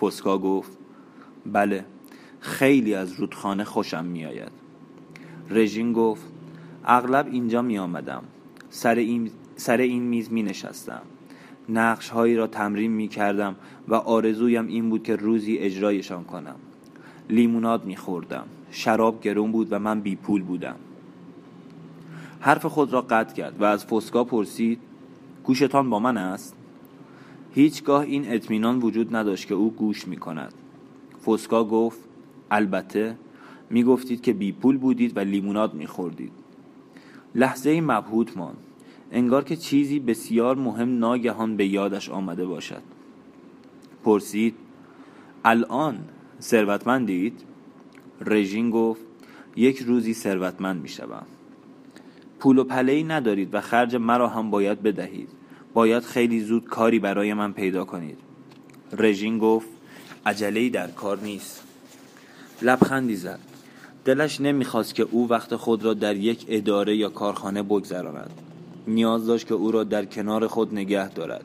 فسکا 0.00 0.38
گفت 0.38 0.78
بله 1.46 1.84
خیلی 2.40 2.94
از 2.94 3.12
رودخانه 3.12 3.64
خوشم 3.64 4.04
می 4.04 4.26
آید. 4.26 4.52
رژین 5.50 5.92
گفت 5.92 6.32
اغلب 6.84 7.26
اینجا 7.30 7.62
می 7.62 7.78
آمدم 7.78 8.22
سر 8.70 8.94
این, 8.94 9.30
سر 9.56 9.76
این 9.76 10.02
میز 10.02 10.32
می 10.32 10.42
نشستم 10.42 11.02
نقش 11.68 12.08
هایی 12.08 12.36
را 12.36 12.46
تمرین 12.46 12.90
می 12.90 13.08
کردم 13.08 13.56
و 13.88 13.94
آرزویم 13.94 14.66
این 14.66 14.90
بود 14.90 15.02
که 15.02 15.16
روزی 15.16 15.58
اجرایشان 15.58 16.24
کنم. 16.24 16.56
لیموناد 17.30 17.84
می 17.84 17.96
خوردم 17.96 18.46
شراب 18.70 19.20
گرون 19.20 19.52
بود 19.52 19.68
و 19.70 19.78
من 19.78 20.00
بی 20.00 20.16
پول 20.16 20.42
بودم. 20.42 20.76
حرف 22.40 22.66
خود 22.66 22.92
را 22.92 23.00
قطع 23.00 23.34
کرد 23.34 23.60
و 23.60 23.64
از 23.64 23.84
فسکا 23.84 24.24
پرسید 24.24 24.80
گوشتان 25.44 25.90
با 25.90 25.98
من 25.98 26.16
است؟ 26.16 26.55
هیچگاه 27.56 28.02
این 28.02 28.32
اطمینان 28.32 28.78
وجود 28.78 29.16
نداشت 29.16 29.48
که 29.48 29.54
او 29.54 29.70
گوش 29.70 30.08
می 30.08 30.16
کند 30.16 30.54
فسکا 31.26 31.64
گفت 31.64 31.98
البته 32.50 33.16
می 33.70 33.84
گفتید 33.84 34.22
که 34.22 34.32
بی 34.32 34.52
پول 34.52 34.78
بودید 34.78 35.16
و 35.16 35.20
لیموناد 35.20 35.74
می 35.74 35.86
خوردید 35.86 36.32
لحظه 37.34 37.80
مبهوت 37.80 38.36
ماند. 38.36 38.56
انگار 39.12 39.44
که 39.44 39.56
چیزی 39.56 40.00
بسیار 40.00 40.56
مهم 40.56 40.98
ناگهان 40.98 41.56
به 41.56 41.66
یادش 41.66 42.10
آمده 42.10 42.46
باشد. 42.46 42.82
پرسید 44.04 44.54
الان 45.44 45.98
ثروتمندید؟ 46.40 47.44
رژین 48.20 48.70
گفت 48.70 49.02
یک 49.56 49.78
روزی 49.78 50.14
ثروتمند 50.14 50.82
می 50.82 50.88
شوم 50.88 51.26
پول 52.38 52.58
و 52.58 52.64
پله 52.64 53.02
ندارید 53.02 53.54
و 53.54 53.60
خرج 53.60 53.96
مرا 53.96 54.28
هم 54.28 54.50
باید 54.50 54.82
بدهید. 54.82 55.35
باید 55.76 56.02
خیلی 56.02 56.40
زود 56.40 56.64
کاری 56.64 56.98
برای 56.98 57.34
من 57.34 57.52
پیدا 57.52 57.84
کنید. 57.84 58.18
رژین 58.92 59.38
گفت 59.38 59.68
عجله 60.26 60.68
در 60.68 60.90
کار 60.90 61.18
نیست. 61.18 61.62
لبخندی 62.62 63.16
زد. 63.16 63.38
دلش 64.04 64.40
نمی‌خواست 64.40 64.94
که 64.94 65.02
او 65.02 65.28
وقت 65.28 65.56
خود 65.56 65.84
را 65.84 65.94
در 65.94 66.16
یک 66.16 66.44
اداره 66.48 66.96
یا 66.96 67.08
کارخانه 67.08 67.62
بگذراند. 67.62 68.30
نیاز 68.86 69.26
داشت 69.26 69.46
که 69.46 69.54
او 69.54 69.70
را 69.70 69.84
در 69.84 70.04
کنار 70.04 70.46
خود 70.46 70.74
نگه 70.74 71.08
دارد 71.08 71.44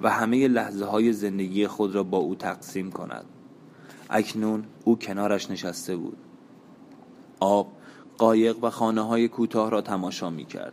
و 0.00 0.10
همه 0.10 0.48
لحظه 0.48 0.84
های 0.84 1.12
زندگی 1.12 1.66
خود 1.66 1.94
را 1.94 2.02
با 2.02 2.18
او 2.18 2.34
تقسیم 2.34 2.90
کند. 2.90 3.24
اکنون 4.10 4.64
او 4.84 4.98
کنارش 4.98 5.50
نشسته 5.50 5.96
بود. 5.96 6.16
آب 7.40 7.72
قایق 8.18 8.64
و 8.64 8.70
خانه 8.70 9.00
های 9.00 9.28
کوتاه 9.28 9.70
را 9.70 9.80
تماشا 9.80 10.30
می 10.30 10.44
کرد 10.44 10.72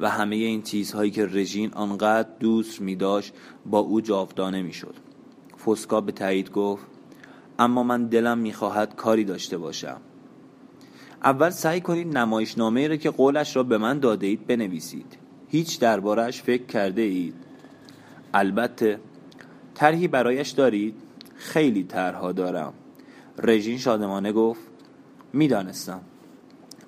و 0.00 0.10
همه 0.10 0.36
این 0.36 0.62
چیزهایی 0.62 1.10
که 1.10 1.26
رژین 1.26 1.72
آنقدر 1.74 2.28
دوست 2.40 2.80
می 2.80 2.96
داشت 2.96 3.34
با 3.66 3.78
او 3.78 4.00
جاودانه 4.00 4.62
می 4.62 4.72
شد 4.72 4.94
فسکا 5.66 6.00
به 6.00 6.12
تایید 6.12 6.50
گفت 6.50 6.86
اما 7.58 7.82
من 7.82 8.06
دلم 8.06 8.38
می 8.38 8.52
خواهد 8.52 8.96
کاری 8.96 9.24
داشته 9.24 9.58
باشم. 9.58 10.00
اول 11.22 11.50
سعی 11.50 11.80
کنید 11.80 12.18
نمایشنامه 12.18 12.88
را 12.88 12.96
که 12.96 13.10
قولش 13.10 13.56
را 13.56 13.62
به 13.62 13.78
من 13.78 13.98
داده 13.98 14.26
اید 14.26 14.46
بنویسید. 14.46 15.18
هیچ 15.48 15.80
دربارش 15.80 16.42
فکر 16.42 16.66
کرده 16.66 17.02
اید؟ 17.02 17.34
البته 18.34 19.00
طرحی 19.74 20.08
برایش 20.08 20.50
دارید؟ 20.50 20.94
خیلی 21.34 21.84
طرحها 21.84 22.32
دارم. 22.32 22.72
رژین 23.38 23.78
شادمانه 23.78 24.32
گفت 24.32 24.60
می‌دانستم. 25.32 26.00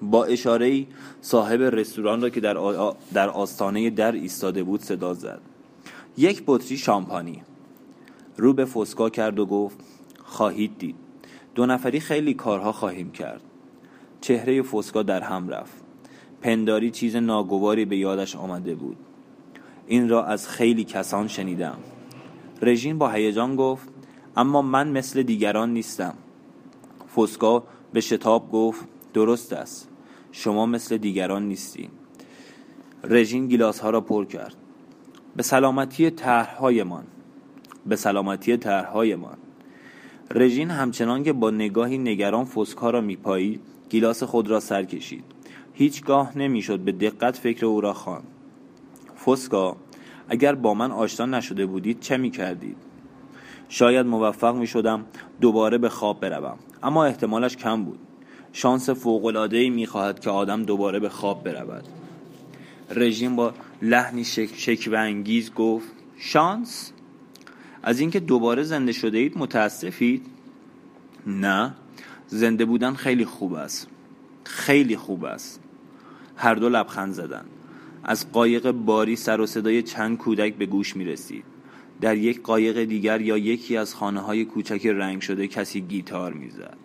با 0.03 0.25
اشاره 0.25 0.87
صاحب 1.21 1.63
رستوران 1.63 2.23
را 2.23 2.31
که 2.31 2.41
در, 2.41 2.55
در 3.15 3.29
آستانه 3.29 3.91
در 3.91 4.13
ایستاده 4.13 4.63
بود 4.63 4.81
صدا 4.81 5.15
زد. 5.15 5.41
یک 6.17 6.43
بطری 6.47 6.77
شامپانی. 6.77 7.43
رو 8.37 8.53
به 8.53 8.65
فسکا 8.65 9.11
کرد 9.11 9.39
و 9.39 9.47
گفت 9.47 9.79
خواهید 10.25 10.79
دید. 10.79 10.97
دو 11.55 11.67
نفری 11.67 12.01
خیلی 12.01 12.35
کارها 12.35 12.73
خواهیم 12.73 13.11
کرد. 13.11 13.41
چهره 14.21 14.63
فسکا 14.63 15.03
در 15.03 15.21
هم 15.21 15.49
رفت. 15.49 15.75
پنداری 16.41 16.91
چیز 16.91 17.17
ناگواری 17.17 17.85
به 17.85 17.97
یادش 17.97 18.37
آمده 18.37 18.75
بود. 18.75 18.97
این 19.87 20.09
را 20.09 20.25
از 20.25 20.49
خیلی 20.49 20.85
کسان 20.85 21.29
شنیدم. 21.29 21.79
رژین 22.63 22.99
با 22.99 23.11
هیجان 23.11 23.57
گفت 23.57 23.89
اما 24.37 24.63
من 24.63 24.89
مثل 24.89 25.23
دیگران 25.23 25.73
نیستم. 25.73 26.15
فسکا 27.17 27.63
به 27.93 28.01
شتاب 28.01 28.53
گفت 28.53 28.85
درست 29.15 29.53
است. 29.53 29.92
شما 30.33 30.67
مثل 30.67 30.97
دیگران 30.97 31.49
نیستی. 31.49 31.89
رژین 33.05 33.49
گیلاس 33.49 33.81
ها 33.81 33.91
را 33.91 34.01
پر 34.01 34.25
کرد. 34.25 34.55
به 35.37 35.43
سلامتی 35.43 36.11
طرحهایمان 36.11 37.05
به 37.87 37.97
سلامتی 37.97 38.57
طرحهایمان. 38.57 39.37
رژین 40.31 40.71
همچنان 40.71 41.23
که 41.23 41.33
با 41.33 41.51
نگاهی 41.51 41.99
نگران 41.99 42.45
فسکا 42.45 42.91
را 42.91 43.01
میپایید 43.01 43.61
گیلاس 43.89 44.23
خود 44.23 44.49
را 44.49 44.61
سر 44.61 44.85
کشید. 44.85 45.25
هیچگاه 45.73 46.39
نمی‌شد 46.39 46.81
به 46.81 46.93
دقت 46.93 47.37
فکر 47.37 47.67
او 47.67 47.81
را 47.81 47.93
خواند. 47.93 48.27
فسکا 49.27 49.77
اگر 50.29 50.55
با 50.55 50.75
من 50.75 50.91
آشنا 50.91 51.27
نشده 51.27 51.67
بودید 51.67 52.01
چه 52.01 52.17
می 52.17 52.31
کردید؟ 52.31 52.77
شاید 53.69 54.07
موفق 54.07 54.57
می 54.57 54.67
شدم 54.67 55.05
دوباره 55.41 55.79
به 55.79 55.89
خواب 55.89 56.21
بروم 56.21 56.59
اما 56.83 57.05
احتمالش 57.05 57.57
کم 57.57 57.85
بود. 57.85 57.99
شانس 58.53 58.91
فوقلادهی 58.91 59.71
می 59.71 59.87
خواهد 59.87 60.21
که 60.21 60.31
آدم 60.31 60.63
دوباره 60.63 60.99
به 60.99 61.09
خواب 61.09 61.45
برود 61.45 61.85
رژیم 62.91 63.37
با 63.37 63.55
لحنی 63.83 64.25
شک, 64.25 64.89
انگیز 64.93 65.55
گفت 65.55 65.89
شانس؟ 66.17 66.93
از 67.83 68.01
اینکه 68.01 68.21
دوباره 68.21 68.63
زنده 68.63 68.93
شده 68.93 69.19
اید 69.19 69.39
متاسفید؟ 69.39 70.27
نه 71.27 71.75
زنده 72.27 72.65
بودن 72.65 72.95
خیلی 72.95 73.25
خوب 73.25 73.53
است 73.53 73.89
خیلی 74.45 74.97
خوب 74.97 75.25
است 75.25 75.61
هر 76.37 76.55
دو 76.55 76.69
لبخند 76.69 77.13
زدند 77.13 77.47
از 78.05 78.33
قایق 78.33 78.71
باری 78.71 79.17
سر 79.17 79.41
و 79.41 79.47
صدای 79.47 79.83
چند 79.83 80.19
کودک 80.19 80.55
به 80.55 80.67
گوش 80.67 80.97
می 80.97 81.05
رسید 81.05 81.45
در 82.01 82.17
یک 82.17 82.43
قایق 82.43 82.85
دیگر 82.85 83.21
یا 83.21 83.39
یکی 83.39 83.77
از 83.77 83.95
خانه 83.95 84.21
های 84.21 84.45
کوچک 84.45 84.87
رنگ 84.87 85.21
شده 85.21 85.49
کسی 85.49 85.81
گیتار 85.81 86.33
می‌زد. 86.33 86.77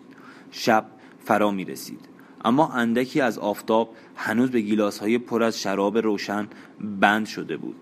شب 0.50 0.86
فرا 1.28 1.50
می 1.50 1.64
رسید 1.64 2.00
اما 2.44 2.68
اندکی 2.68 3.20
از 3.20 3.38
آفتاب 3.38 3.94
هنوز 4.16 4.50
به 4.50 4.60
گیلاس 4.60 4.98
های 4.98 5.18
پر 5.18 5.42
از 5.42 5.60
شراب 5.60 5.98
روشن 5.98 6.48
بند 6.80 7.26
شده 7.26 7.56
بود. 7.56 7.76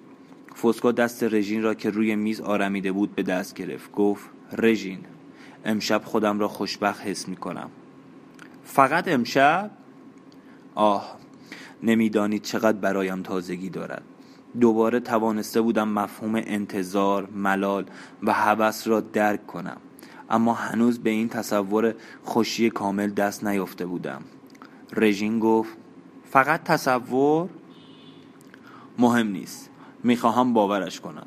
فسکا 0.63 0.93
دست 0.93 1.25
رژین 1.25 1.63
را 1.63 1.75
که 1.75 1.91
روی 1.91 2.17
میز 2.17 2.41
آرمیده 2.41 2.93
بود 2.93 3.15
به 3.15 3.23
دست 3.23 3.55
گرفت. 3.55 3.93
گفت 3.93 4.31
رژین 4.53 4.99
امشب 5.65 6.03
خودم 6.05 6.39
را 6.39 6.49
خوشبخت 6.49 7.01
حس 7.01 7.29
می 7.29 7.37
کنم 7.37 7.71
فقط 8.65 9.09
امشب؟ 9.09 9.71
آه 10.75 11.17
نمی‌دانید 11.83 12.43
چقدر 12.43 12.79
برایم 12.79 13.23
تازگی 13.23 13.71
دارد. 13.71 14.03
دوباره 14.61 15.01
توانسته 15.01 15.61
بودم 15.61 15.89
مفهوم 15.89 16.35
انتظار، 16.35 17.29
ملال 17.31 17.85
و 18.23 18.33
هوس 18.33 18.89
را 18.89 19.01
درک 19.01 19.47
کنم. 19.47 19.77
اما 20.31 20.53
هنوز 20.55 20.99
به 20.99 21.11
این 21.11 21.29
تصور 21.29 21.95
خوشی 22.25 22.71
کامل 22.71 23.11
دست 23.11 23.45
نیافته 23.45 23.87
بودم. 23.87 24.23
رژین 24.97 25.39
گفت 25.39 25.77
فقط 26.31 26.63
تصور 26.63 27.49
مهم 28.99 29.27
نیست. 29.29 29.71
می‌خواهم 30.05 30.53
باورش 30.53 31.01
کنم. 31.01 31.27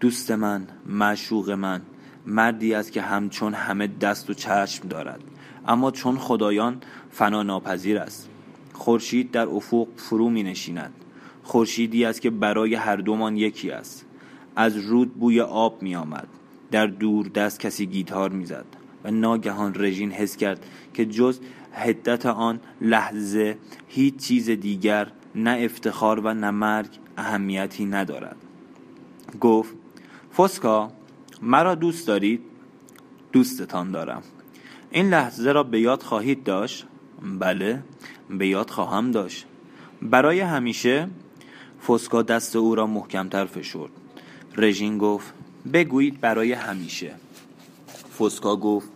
دوست 0.00 0.30
من 0.30 0.66
معشوق 0.86 1.50
من 1.50 1.82
مردی 2.26 2.74
است 2.74 2.92
که 2.92 3.02
همچون 3.02 3.54
همه 3.54 3.86
دست 3.86 4.30
و 4.30 4.34
چشم 4.34 4.88
دارد. 4.88 5.20
اما 5.66 5.90
چون 5.90 6.18
خدایان 6.18 6.80
فنا 7.10 7.42
ناپذیر 7.42 7.98
است. 7.98 8.28
خورشید 8.72 9.30
در 9.30 9.46
افق 9.46 9.88
فرو 9.96 10.30
می 10.30 10.42
نشیند 10.42 10.92
خورشیدی 11.42 12.04
است 12.04 12.20
که 12.20 12.30
برای 12.30 12.74
هر 12.74 12.96
دومان 12.96 13.36
یکی 13.36 13.70
است. 13.70 14.04
از 14.56 14.76
رود 14.76 15.14
بوی 15.14 15.40
آب 15.40 15.82
می 15.82 15.96
آمد 15.96 16.28
در 16.72 16.86
دور 16.86 17.28
دست 17.28 17.60
کسی 17.60 17.86
گیتار 17.86 18.30
می‌زد 18.30 18.64
و 19.04 19.10
ناگهان 19.10 19.72
رژین 19.76 20.12
حس 20.12 20.36
کرد 20.36 20.66
که 20.94 21.06
جز 21.06 21.40
حدت 21.72 22.26
آن 22.26 22.60
لحظه 22.80 23.58
هیچ 23.88 24.16
چیز 24.16 24.50
دیگر 24.50 25.12
نه 25.34 25.58
افتخار 25.60 26.20
و 26.20 26.34
نه 26.34 26.50
مرگ 26.50 26.88
اهمیتی 27.16 27.84
ندارد. 27.84 28.36
گفت 29.40 29.74
فسکا 30.36 30.92
مرا 31.42 31.74
دوست 31.74 32.06
دارید؟ 32.06 32.40
دوستتان 33.32 33.90
دارم. 33.90 34.22
این 34.90 35.08
لحظه 35.10 35.52
را 35.52 35.62
به 35.62 35.80
یاد 35.80 36.02
خواهید 36.02 36.44
داشت؟ 36.44 36.86
بله 37.38 37.82
به 38.30 38.48
یاد 38.48 38.70
خواهم 38.70 39.10
داشت. 39.10 39.46
برای 40.02 40.40
همیشه؟ 40.40 41.08
فسکا 41.88 42.22
دست 42.22 42.56
او 42.56 42.74
را 42.74 42.86
محکمتر 42.86 43.44
فشرد. 43.44 43.90
رژین 44.56 44.98
گفت 44.98 45.34
بگویید 45.72 46.20
برای 46.20 46.52
همیشه. 46.52 47.14
فسکا 48.18 48.56
گفت 48.56 48.88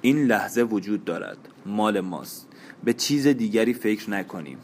این 0.00 0.24
لحظه 0.24 0.62
وجود 0.62 1.04
دارد. 1.04 1.38
مال 1.66 2.00
ماست. 2.00 2.48
به 2.84 2.92
چیز 2.92 3.26
دیگری 3.26 3.74
فکر 3.74 4.10
نکنیم. 4.10 4.58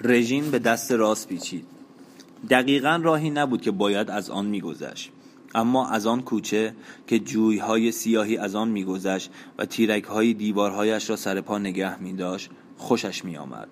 رژین 0.00 0.50
به 0.50 0.58
دست 0.58 0.92
راست 0.92 1.28
پیچید. 1.28 1.66
دقیقا 2.50 3.00
راهی 3.02 3.30
نبود 3.30 3.62
که 3.62 3.70
باید 3.70 4.10
از 4.10 4.30
آن 4.30 4.46
میگذشت. 4.46 5.10
اما 5.54 5.88
از 5.88 6.06
آن 6.06 6.22
کوچه 6.22 6.74
که 7.06 7.18
جویهای 7.18 7.92
سیاهی 7.92 8.36
از 8.36 8.54
آن 8.54 8.68
میگذشت 8.68 9.30
و 9.58 9.64
تیرکهای 9.64 10.34
دیوارهایش 10.34 11.10
را 11.10 11.16
سر 11.16 11.40
پا 11.40 11.58
نگه 11.58 12.02
می 12.02 12.12
داشت 12.12 12.50
خوشش 12.76 13.24
می 13.24 13.36
آمد. 13.36 13.68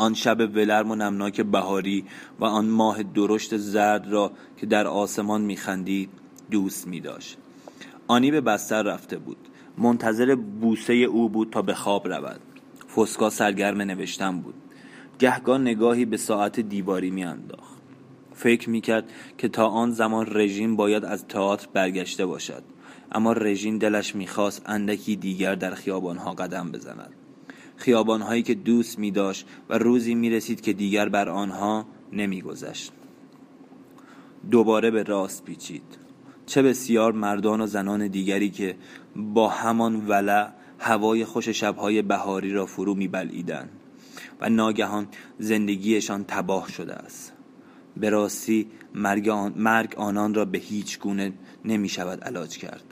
آن 0.00 0.14
شب 0.14 0.40
ولرم 0.40 0.90
و 0.90 0.94
نمناک 0.94 1.40
بهاری 1.40 2.04
و 2.40 2.44
آن 2.44 2.66
ماه 2.66 3.02
درشت 3.02 3.56
زرد 3.56 4.12
را 4.12 4.32
که 4.56 4.66
در 4.66 4.86
آسمان 4.86 5.40
میخندید 5.40 6.10
دوست 6.50 6.88
می 6.88 7.00
داشت. 7.00 7.38
آنی 8.06 8.30
به 8.30 8.40
بستر 8.40 8.82
رفته 8.82 9.18
بود. 9.18 9.36
منتظر 9.78 10.34
بوسه 10.34 10.92
او 10.92 11.28
بود 11.28 11.50
تا 11.50 11.62
به 11.62 11.74
خواب 11.74 12.08
رود. 12.08 12.40
فسکا 12.96 13.30
سرگرم 13.30 13.82
نوشتن 13.82 14.40
بود. 14.40 14.54
گهگاه 15.18 15.58
نگاهی 15.58 16.04
به 16.04 16.16
ساعت 16.16 16.60
دیواری 16.60 17.10
میانداخت. 17.10 17.78
فکر 18.34 18.70
می‌کرد 18.70 19.04
که 19.38 19.48
تا 19.48 19.66
آن 19.66 19.90
زمان 19.90 20.26
رژیم 20.30 20.76
باید 20.76 21.04
از 21.04 21.26
تئاتر 21.26 21.68
برگشته 21.72 22.26
باشد. 22.26 22.62
اما 23.12 23.32
رژین 23.32 23.78
دلش 23.78 24.16
می‌خواست 24.16 24.62
اندکی 24.66 25.16
دیگر 25.16 25.54
در 25.54 25.74
خیابانها 25.74 26.32
قدم 26.32 26.72
بزند. 26.72 27.19
خیابانهایی 27.80 28.42
که 28.42 28.54
دوست 28.54 28.98
می 28.98 29.10
داشت 29.10 29.46
و 29.68 29.78
روزی 29.78 30.14
می 30.14 30.30
رسید 30.30 30.60
که 30.60 30.72
دیگر 30.72 31.08
بر 31.08 31.28
آنها 31.28 31.86
نمی 32.12 32.42
گذشت. 32.42 32.92
دوباره 34.50 34.90
به 34.90 35.02
راست 35.02 35.44
پیچید. 35.44 35.82
چه 36.46 36.62
بسیار 36.62 37.12
مردان 37.12 37.60
و 37.60 37.66
زنان 37.66 38.08
دیگری 38.08 38.50
که 38.50 38.76
با 39.16 39.48
همان 39.48 40.06
ولع 40.08 40.48
هوای 40.78 41.24
خوش 41.24 41.48
شبهای 41.48 42.02
بهاری 42.02 42.52
را 42.52 42.66
فرو 42.66 42.94
می 42.94 43.10
و 44.40 44.48
ناگهان 44.48 45.08
زندگیشان 45.38 46.24
تباه 46.28 46.68
شده 46.68 46.94
است. 46.94 47.32
به 47.96 48.10
راستی 48.10 48.66
مرگ, 48.94 49.28
آن، 49.28 49.52
مرگ 49.56 49.94
آنان 49.96 50.34
را 50.34 50.44
به 50.44 50.58
هیچ 50.58 50.98
گونه 50.98 51.32
نمی 51.64 51.88
شود 51.88 52.24
علاج 52.24 52.58
کرد. 52.58 52.84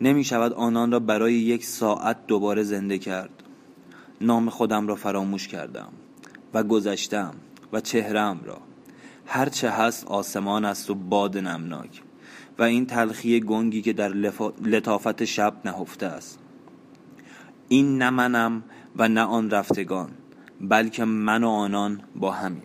نمی 0.00 0.24
شود 0.24 0.52
آنان 0.52 0.92
را 0.92 1.00
برای 1.00 1.34
یک 1.34 1.64
ساعت 1.64 2.26
دوباره 2.26 2.62
زنده 2.62 2.98
کرد. 2.98 3.42
نام 4.20 4.50
خودم 4.50 4.86
را 4.86 4.94
فراموش 4.94 5.48
کردم 5.48 5.88
و 6.54 6.62
گذشتم 6.62 7.34
و 7.72 7.80
چهرم 7.80 8.40
را. 8.44 8.58
هر 9.26 9.48
چه 9.48 9.70
هست 9.70 10.06
آسمان 10.06 10.64
است 10.64 10.90
و 10.90 10.94
باد 10.94 11.38
نمناک 11.38 12.02
و 12.58 12.62
این 12.62 12.86
تلخی 12.86 13.40
گنگی 13.40 13.82
که 13.82 13.92
در 13.92 14.08
لطافت 14.64 15.24
شب 15.24 15.54
نهفته 15.64 16.06
است. 16.06 16.38
این 17.68 17.98
نه 17.98 18.10
منم 18.10 18.62
و 18.96 19.08
نه 19.08 19.20
آن 19.20 19.50
رفتگان 19.50 20.10
بلکه 20.60 21.04
من 21.04 21.44
و 21.44 21.48
آنان 21.48 22.00
با 22.16 22.30
همین 22.30 22.62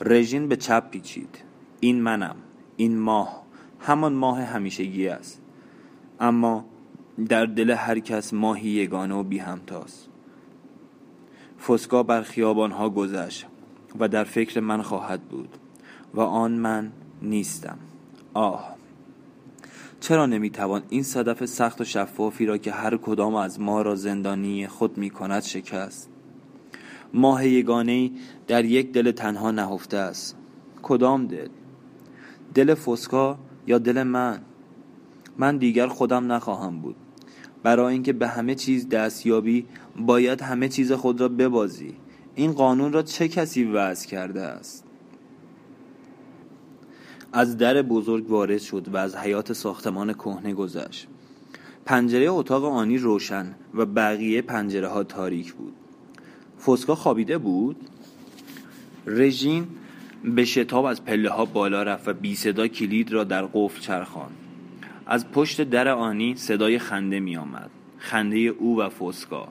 رژین 0.00 0.48
به 0.48 0.56
چپ 0.56 0.90
پیچید. 0.90 1.38
این 1.80 2.02
منم 2.02 2.36
این 2.76 2.98
ماه 2.98 3.42
همان 3.80 4.12
ماه 4.12 4.42
همیشگی 4.42 5.08
است. 5.08 5.40
اما 6.20 6.64
در 7.28 7.46
دل 7.46 7.70
هر 7.70 7.98
کس 7.98 8.34
ماهی 8.34 8.68
یگانه 8.68 9.14
و 9.14 9.22
بی 9.22 9.38
همتاست 9.38 10.11
فسکا 11.66 12.02
بر 12.02 12.22
ها 12.72 12.90
گذشت 12.90 13.46
و 13.98 14.08
در 14.08 14.24
فکر 14.24 14.60
من 14.60 14.82
خواهد 14.82 15.22
بود 15.22 15.48
و 16.14 16.20
آن 16.20 16.52
من 16.52 16.92
نیستم. 17.22 17.78
آه. 18.34 18.74
چرا 20.00 20.26
نمی‌توان 20.26 20.82
این 20.88 21.02
صدف 21.02 21.44
سخت 21.44 21.80
و 21.80 21.84
شفافی 21.84 22.46
را 22.46 22.58
که 22.58 22.72
هر 22.72 22.96
کدام 22.96 23.34
از 23.34 23.60
ما 23.60 23.82
را 23.82 23.94
زندانی 23.94 24.66
خود 24.66 24.98
می 24.98 25.10
کند 25.10 25.42
شکست؟ 25.42 26.08
ماه 27.14 27.46
یگانه 27.46 28.10
در 28.46 28.64
یک 28.64 28.92
دل 28.92 29.10
تنها 29.10 29.50
نهفته 29.50 29.96
است. 29.96 30.36
کدام 30.82 31.26
دل؟ 31.26 31.48
دل 32.54 32.74
فسکا 32.74 33.38
یا 33.66 33.78
دل 33.78 34.02
من؟ 34.02 34.40
من 35.38 35.56
دیگر 35.56 35.86
خودم 35.86 36.32
نخواهم 36.32 36.80
بود. 36.80 36.96
برای 37.62 37.92
اینکه 37.92 38.12
به 38.12 38.28
همه 38.28 38.54
چیز 38.54 38.88
دستیابی 38.88 39.66
باید 39.96 40.40
همه 40.40 40.68
چیز 40.68 40.92
خود 40.92 41.20
را 41.20 41.28
ببازی. 41.28 41.94
این 42.34 42.52
قانون 42.52 42.92
را 42.92 43.02
چه 43.02 43.28
کسی 43.28 43.64
وضع 43.64 44.08
کرده 44.08 44.40
است؟ 44.40 44.84
از 47.32 47.56
در 47.56 47.82
بزرگ 47.82 48.30
وارد 48.30 48.58
شد 48.58 48.88
و 48.88 48.96
از 48.96 49.16
حیات 49.16 49.52
ساختمان 49.52 50.12
کهنه 50.12 50.54
گذشت. 50.54 51.08
پنجره 51.86 52.30
اتاق 52.30 52.64
آنی 52.64 52.98
روشن 52.98 53.54
و 53.74 53.86
بقیه 53.86 54.42
پنجره 54.42 54.88
ها 54.88 55.04
تاریک 55.04 55.52
بود. 55.52 55.72
فسکا 56.66 56.94
خوابیده 56.94 57.38
بود؟ 57.38 57.76
رژین 59.06 59.66
به 60.24 60.44
شتاب 60.44 60.84
از 60.84 61.04
پله 61.04 61.30
ها 61.30 61.44
بالا 61.44 61.82
رفت 61.82 62.08
و 62.08 62.12
بی 62.12 62.34
صدا 62.34 62.68
کلید 62.68 63.12
را 63.12 63.24
در 63.24 63.46
قفل 63.46 63.80
چرخاند. 63.80 64.41
از 65.06 65.30
پشت 65.30 65.62
در 65.62 65.88
آنی 65.88 66.34
صدای 66.36 66.78
خنده 66.78 67.20
می 67.20 67.36
آمد 67.36 67.70
خنده 67.98 68.36
او 68.38 68.80
و 68.80 68.88
فسکا. 68.88 69.48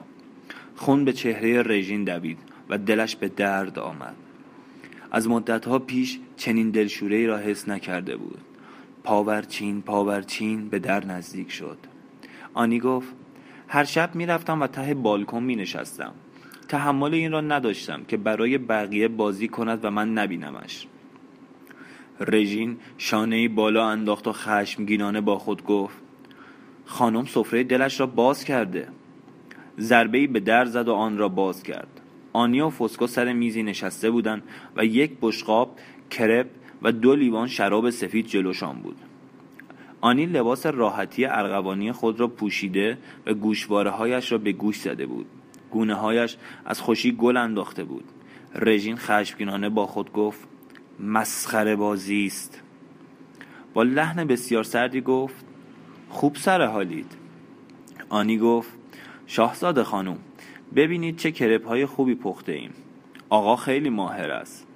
خون 0.76 1.04
به 1.04 1.12
چهره 1.12 1.62
رژین 1.62 2.04
دوید 2.04 2.38
و 2.68 2.78
دلش 2.78 3.16
به 3.16 3.28
درد 3.28 3.78
آمد. 3.78 4.14
از 5.10 5.28
مدتها 5.28 5.78
پیش 5.78 6.18
چنین 6.36 6.70
دلشوره 6.70 7.26
را 7.26 7.38
حس 7.38 7.68
نکرده 7.68 8.16
بود. 8.16 8.38
پاورچین 9.04 9.82
پاورچین 9.82 10.68
به 10.68 10.78
در 10.78 11.06
نزدیک 11.06 11.52
شد. 11.52 11.78
آنی 12.54 12.80
گفت 12.80 13.14
هر 13.68 13.84
شب 13.84 14.14
می‌رفتم 14.14 14.62
و 14.62 14.66
ته 14.66 14.94
بالکن 14.94 15.42
می 15.42 15.56
نشستم 15.56 16.14
تحمل 16.68 17.14
این 17.14 17.32
را 17.32 17.40
نداشتم 17.40 18.04
که 18.04 18.16
برای 18.16 18.58
بقیه 18.58 19.08
بازی 19.08 19.48
کند 19.48 19.84
و 19.84 19.90
من 19.90 20.12
نبینمش. 20.12 20.86
رژین 22.24 22.76
شانه 22.98 23.48
بالا 23.48 23.88
انداخت 23.88 24.28
و 24.28 24.32
خشمگینانه 24.32 25.20
با 25.20 25.38
خود 25.38 25.64
گفت 25.64 25.96
خانم 26.84 27.24
سفره 27.24 27.64
دلش 27.64 28.00
را 28.00 28.06
باز 28.06 28.44
کرده. 28.44 28.88
ضربه 29.78 30.26
به 30.26 30.40
در 30.40 30.64
زد 30.64 30.88
و 30.88 30.92
آن 30.92 31.18
را 31.18 31.28
باز 31.28 31.62
کرد. 31.62 32.00
آنیا 32.32 32.66
و 32.66 32.70
فسکو 32.70 33.06
سر 33.06 33.32
میزی 33.32 33.62
نشسته 33.62 34.10
بودند 34.10 34.42
و 34.76 34.84
یک 34.84 35.12
بشقاب 35.22 35.78
کرپ 36.10 36.46
و 36.82 36.92
دو 36.92 37.16
لیوان 37.16 37.48
شراب 37.48 37.90
سفید 37.90 38.26
جلوشان 38.26 38.76
بود. 38.76 38.96
آنی 40.00 40.26
لباس 40.26 40.66
راحتی 40.66 41.24
ارغوانی 41.24 41.92
خود 41.92 42.20
را 42.20 42.28
پوشیده 42.28 42.98
و 43.26 43.34
گوشواره 43.34 43.90
هایش 43.90 44.32
را 44.32 44.38
به 44.38 44.52
گوش 44.52 44.80
زده 44.80 45.06
بود. 45.06 45.26
گونه 45.70 45.94
هایش 45.94 46.36
از 46.64 46.80
خوشی 46.80 47.12
گل 47.12 47.36
انداخته 47.36 47.84
بود. 47.84 48.04
رژین 48.54 48.96
خشمگینانه 48.96 49.68
با 49.68 49.86
خود 49.86 50.12
گفت 50.12 50.48
مسخره 51.02 51.76
بازی 51.76 52.26
است. 52.26 52.62
با 53.74 53.82
لحن 53.82 54.24
بسیار 54.24 54.64
سردی 54.64 55.00
گفت 55.00 55.44
خوب 56.08 56.36
سر 56.36 56.66
حالید. 56.66 57.16
آنی 58.08 58.38
گفت 58.38 58.70
شاهزاده 59.26 59.84
خانم 59.84 60.18
ببینید 60.74 61.16
چه 61.16 61.32
کرپ 61.32 61.66
های 61.66 61.86
خوبی 61.86 62.14
پخته 62.14 62.52
ایم. 62.52 62.70
آقا 63.28 63.56
خیلی 63.56 63.90
ماهر 63.90 64.30
است. 64.30 64.66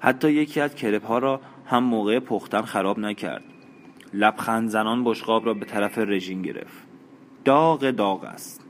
حتی 0.00 0.32
یکی 0.32 0.60
از 0.60 0.74
کرپ 0.74 1.06
ها 1.06 1.18
را 1.18 1.40
هم 1.66 1.84
موقع 1.84 2.18
پختن 2.18 2.62
خراب 2.62 2.98
نکرد. 2.98 3.44
لبخند 4.14 4.68
زنان 4.68 5.04
بشقاب 5.04 5.46
را 5.46 5.54
به 5.54 5.64
طرف 5.64 5.98
رژین 5.98 6.42
گرفت. 6.42 6.86
داغ 7.44 7.90
داغ 7.90 8.24
است. 8.24 8.66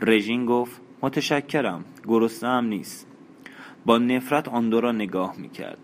رژین 0.00 0.46
گفت 0.46 0.80
متشکرم 1.02 1.84
گرسنه 2.04 2.68
نیست. 2.68 3.06
با 3.86 3.98
نفرت 3.98 4.48
آن 4.48 4.70
دو 4.70 4.80
را 4.80 4.92
نگاه 4.92 5.34
می‌کرد. 5.38 5.78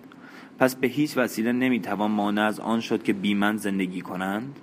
پس 0.58 0.76
به 0.76 0.86
هیچ 0.86 1.16
وسیله 1.16 1.52
نمی‌توان 1.52 2.10
مانع 2.10 2.42
از 2.42 2.60
آن 2.60 2.80
شد 2.80 3.02
که 3.02 3.12
بیمن 3.12 3.56
زندگی 3.56 4.00
کنند؟ 4.00 4.58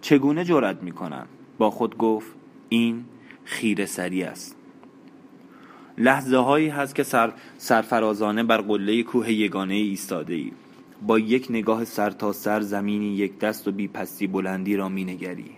چگونه 0.00 0.44
جرأت 0.44 0.82
می‌کنند؟ 0.82 1.28
با 1.58 1.70
خود 1.70 1.98
گفت 1.98 2.32
این 2.68 3.04
خیره 3.44 3.86
سری 3.86 4.22
است. 4.22 4.56
لحظه 5.98 6.36
هایی 6.36 6.68
هست 6.68 6.94
که 6.94 7.02
سر 7.02 7.32
سرفرازانه 7.58 8.42
بر 8.42 8.56
قله 8.56 9.02
کوه 9.02 9.32
یگانه 9.32 9.74
ایستاده 9.74 10.34
ای 10.34 10.52
با 11.06 11.18
یک 11.18 11.46
نگاه 11.50 11.84
سر 11.84 12.10
تا 12.10 12.32
سر 12.32 12.60
زمینی 12.60 13.14
یک 13.14 13.38
دست 13.38 13.68
و 13.68 13.72
بی 13.72 13.88
پستی 13.88 14.26
بلندی 14.26 14.76
را 14.76 14.88
می 14.88 15.04
نگری. 15.04 15.50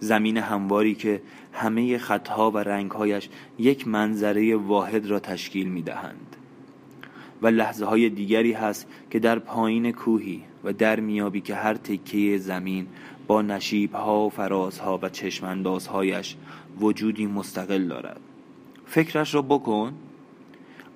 زمین 0.00 0.36
همواری 0.36 0.94
که 0.94 1.22
همه 1.52 1.98
خطها 1.98 2.50
و 2.50 2.58
رنگهایش 2.58 3.28
یک 3.58 3.88
منظره 3.88 4.56
واحد 4.56 5.06
را 5.06 5.20
تشکیل 5.20 5.68
می 5.68 5.82
دهند 5.82 6.36
و 7.42 7.46
لحظه 7.46 7.84
های 7.84 8.08
دیگری 8.08 8.52
هست 8.52 8.86
که 9.10 9.18
در 9.18 9.38
پایین 9.38 9.92
کوهی 9.92 10.44
و 10.64 10.72
در 10.72 11.00
میابی 11.00 11.40
که 11.40 11.54
هر 11.54 11.74
تکه 11.74 12.38
زمین 12.38 12.86
با 13.26 13.42
نشیب 13.42 13.94
ها 13.94 14.26
و 14.26 14.30
فرازها 14.30 14.98
و 15.02 15.08
چشماندازهایش 15.08 16.36
وجودی 16.80 17.26
مستقل 17.26 17.88
دارد. 17.88 18.20
فکرش 18.86 19.34
را 19.34 19.42
بکن. 19.42 19.92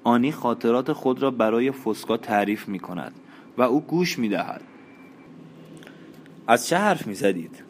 آنی 0.05 0.33
خاطرات 0.33 0.93
خود 0.93 1.23
را 1.23 1.31
برای 1.31 1.71
فسکا 1.71 2.17
تعریف 2.17 2.69
می 2.69 2.79
کند 2.79 3.13
و 3.59 3.63
او 3.63 3.81
گوش 3.81 4.19
می 4.19 4.29
دهد 4.29 4.63
از 6.47 6.69
چه 6.69 6.77
حرف 6.77 7.07
می 7.07 7.15
زدید؟ 7.15 7.63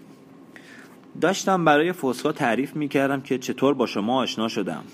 داشتم 1.20 1.64
برای 1.64 1.92
فسکا 1.92 2.32
تعریف 2.32 2.76
می 2.76 2.88
کردم 2.88 3.20
که 3.20 3.38
چطور 3.38 3.74
با 3.74 3.86
شما 3.86 4.22
آشنا 4.22 4.48
شدم. 4.48 4.84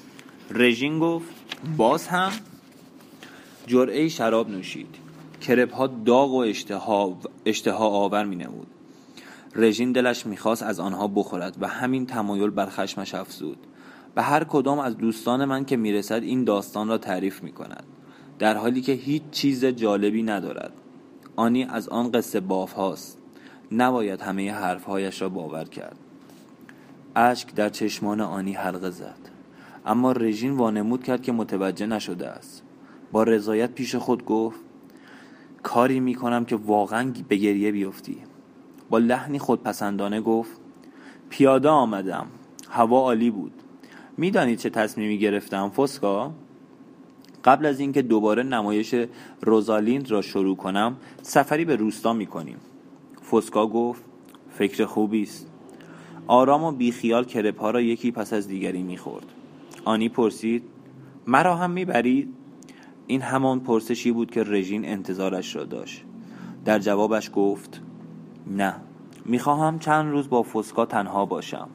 رژین 0.51 0.99
گفت 0.99 1.29
باز 1.77 2.09
هم؟ 2.09 2.33
جرعه 3.68 4.09
شراب 4.09 4.50
نوشید. 4.50 4.94
کرپ 5.40 5.74
ها 5.74 5.87
داغ 5.87 6.35
و 6.35 6.37
اشتها, 6.37 7.18
اشتها 7.44 7.87
آور 7.88 8.24
می 8.24 8.37
نمود 8.37 8.66
رژین 9.54 9.92
دلش 9.92 10.26
می‌خواست 10.26 10.62
از 10.62 10.81
آنها 10.81 11.09
بخورد 11.09 11.57
و 11.61 11.68
همین 11.68 12.07
تمایل 12.07 12.50
بر 12.50 12.66
خشمش 12.66 13.14
افزود. 13.14 13.59
به 14.14 14.22
هر 14.22 14.44
کدام 14.44 14.78
از 14.78 14.96
دوستان 14.96 15.44
من 15.44 15.64
که 15.64 15.76
می‌رسد 15.76 16.22
این 16.22 16.44
داستان 16.44 16.88
را 16.88 16.98
تعریف 16.98 17.42
می 17.42 17.52
کند 17.52 17.85
در 18.38 18.57
حالی 18.57 18.81
که 18.81 18.92
هیچ 18.92 19.22
چیز 19.31 19.64
جالبی 19.64 20.22
ندارد. 20.22 20.72
آنی 21.37 21.64
از 21.64 21.88
آن 21.88 22.12
قصه 22.12 22.40
باف 22.40 22.72
هاست. 22.72 23.18
نباید 23.72 24.20
همه 24.20 24.52
حرفهایش 24.52 25.22
را 25.22 25.28
باور 25.28 25.64
کرد. 25.64 25.96
اشک 27.16 27.54
در 27.54 27.68
چشمان 27.68 28.20
آنی 28.20 28.52
حلقه 28.52 28.90
زد. 28.90 29.18
اما 29.87 30.12
رژین 30.12 30.52
وانمود 30.52 31.02
کرد 31.04 31.22
که 31.22 31.33
متوجه 31.33 31.87
نشده 31.87 32.28
است. 32.28 32.62
با 33.12 33.23
رضایت 33.23 33.73
پیش 33.73 33.94
خود 33.94 34.25
گفت 34.25 34.61
کاری 35.62 36.01
می 36.01 36.14
کنم 36.14 36.44
که 36.44 36.57
واقعا 36.57 37.12
به 37.29 37.37
گریه 37.37 37.73
بیفتی. 37.73 38.16
با 38.90 38.99
لحنی 38.99 39.38
خودپسندانه 39.38 40.21
گفت 40.21 40.61
پیاده 41.31 41.68
آمدم 41.68 42.27
هوا 42.71 43.01
عالی 43.01 43.31
بود. 43.31 43.53
می‌دانید 44.16 44.59
چه 44.59 44.71
تصمیمی 44.71 45.18
گرفتم 45.18 45.68
فسکا؟ 45.68 46.33
قبل 47.44 47.66
از 47.66 47.81
اینکه 47.81 48.03
دوباره 48.03 48.42
نمایش 48.42 48.94
روزالیند 49.40 50.11
را 50.11 50.23
شروع 50.23 50.57
کنم 50.57 50.97
سفری 51.23 51.64
به 51.64 51.77
روستا 51.77 52.12
می‌کنیم. 52.12 52.57
فسکا 53.31 53.66
گفت 53.66 54.03
فکر 54.51 54.85
خوبی 54.85 55.23
است. 55.23 55.47
آرام 56.27 56.64
و 56.64 56.73
بیخیال 56.73 57.25
کرپ 57.25 57.61
ها 57.61 57.71
را 57.71 57.81
یکی 57.81 58.11
پس 58.11 58.33
از 58.33 58.49
دیگری 58.49 58.83
می‌خورد. 58.83 59.27
آنی 59.85 60.09
پرسید 60.09 60.62
مرا 61.27 61.57
هم 61.57 61.71
می‌برید؟ 61.71 62.35
این 63.09 63.23
همان 63.23 63.61
پرسشی 63.61 64.12
بود 64.12 64.31
که 64.31 64.42
رژین 64.42 64.85
انتظارش 64.85 65.57
را 65.57 65.64
داشت. 65.64 66.05
در 66.64 66.79
جوابش 66.79 67.31
گفت 67.35 67.83
نه 68.47 68.75
می‌خواهم 69.25 69.79
چند 69.79 70.11
روز 70.11 70.29
با 70.29 70.42
فسکا 70.42 70.87
تنها 70.87 71.27
باشم. 71.27 71.68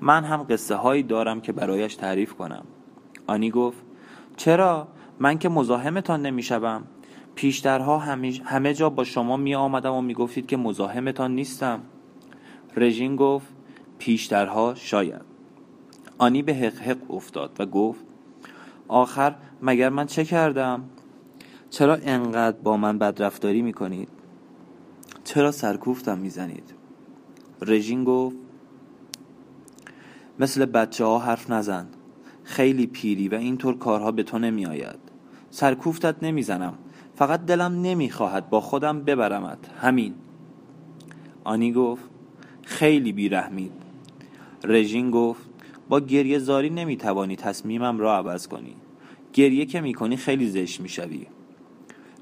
من 0.00 0.24
هم 0.24 0.46
قصه 0.50 0.74
هایی 0.74 1.02
دارم 1.02 1.40
که 1.40 1.52
برایش 1.52 1.94
تعریف 1.94 2.34
کنم. 2.34 2.62
آنی 3.26 3.50
گفت 3.50 3.78
چرا؟ 4.36 4.88
من 5.18 5.38
که 5.38 5.48
مزاحمتان 5.48 6.22
نمی‌شوم. 6.22 6.82
پیشترها 7.34 7.98
همه 8.44 8.74
جا 8.74 8.90
با 8.90 9.04
شما 9.04 9.36
می 9.36 9.54
آمدم 9.54 9.92
و 9.92 10.00
می 10.00 10.14
گفتید 10.14 10.46
که 10.46 10.56
مزاحمتان 10.56 11.34
نیستم. 11.34 11.80
رژین 12.76 13.16
گفت 13.16 13.46
پیشترها 13.98 14.74
شاید. 14.74 15.22
آنی 16.18 16.42
به 16.42 16.54
حق 16.54 16.78
حق 16.78 17.10
افتاد 17.10 17.50
و 17.58 17.66
گفت 17.66 18.04
آخر 18.92 19.34
مگر 19.62 19.88
من 19.88 20.06
چه 20.06 20.24
کردم؟ 20.24 20.84
چرا 21.70 21.98
انقدر 22.02 22.56
با 22.56 22.76
من 22.76 22.98
بدرفتاری 22.98 23.62
می 23.62 23.72
کنید 23.72 24.08
چرا 25.24 25.50
سرکوفتم 25.50 26.18
می‌زنید؟ 26.18 26.74
رژین 27.62 28.04
گفت 28.04 28.36
مثل 30.38 30.64
بچه 30.64 31.04
ها 31.04 31.18
حرف 31.18 31.50
نزن. 31.50 31.86
خیلی 32.44 32.86
پیری 32.86 33.28
و 33.28 33.34
اینطور 33.34 33.78
کارها 33.78 34.12
به 34.12 34.22
تو 34.22 34.38
نمی 34.38 34.66
آید 34.66 34.98
سرکوفتت 35.50 36.16
نمی‌زنم. 36.22 36.74
فقط 37.14 37.46
دلم 37.46 37.82
نمی‌خواهد 37.82 38.50
با 38.50 38.60
خودم 38.60 39.00
ببرمت. 39.00 39.58
همین. 39.80 40.14
آنی 41.44 41.72
گفت 41.72 42.04
خیلی 42.62 43.12
بیرحمید. 43.12 43.72
رژین 44.64 45.10
گفت 45.10 45.41
با 45.92 46.00
گریه 46.00 46.38
زاری 46.38 46.70
نمی‌توانی 46.70 47.36
تصمیمم 47.36 47.98
را 47.98 48.16
عوض 48.16 48.48
کنی. 48.48 48.74
گریه 49.32 49.66
که 49.66 49.80
می‌کنی 49.80 50.16
خیلی 50.16 50.50
زشت 50.50 50.80
می‌شوی. 50.80 51.26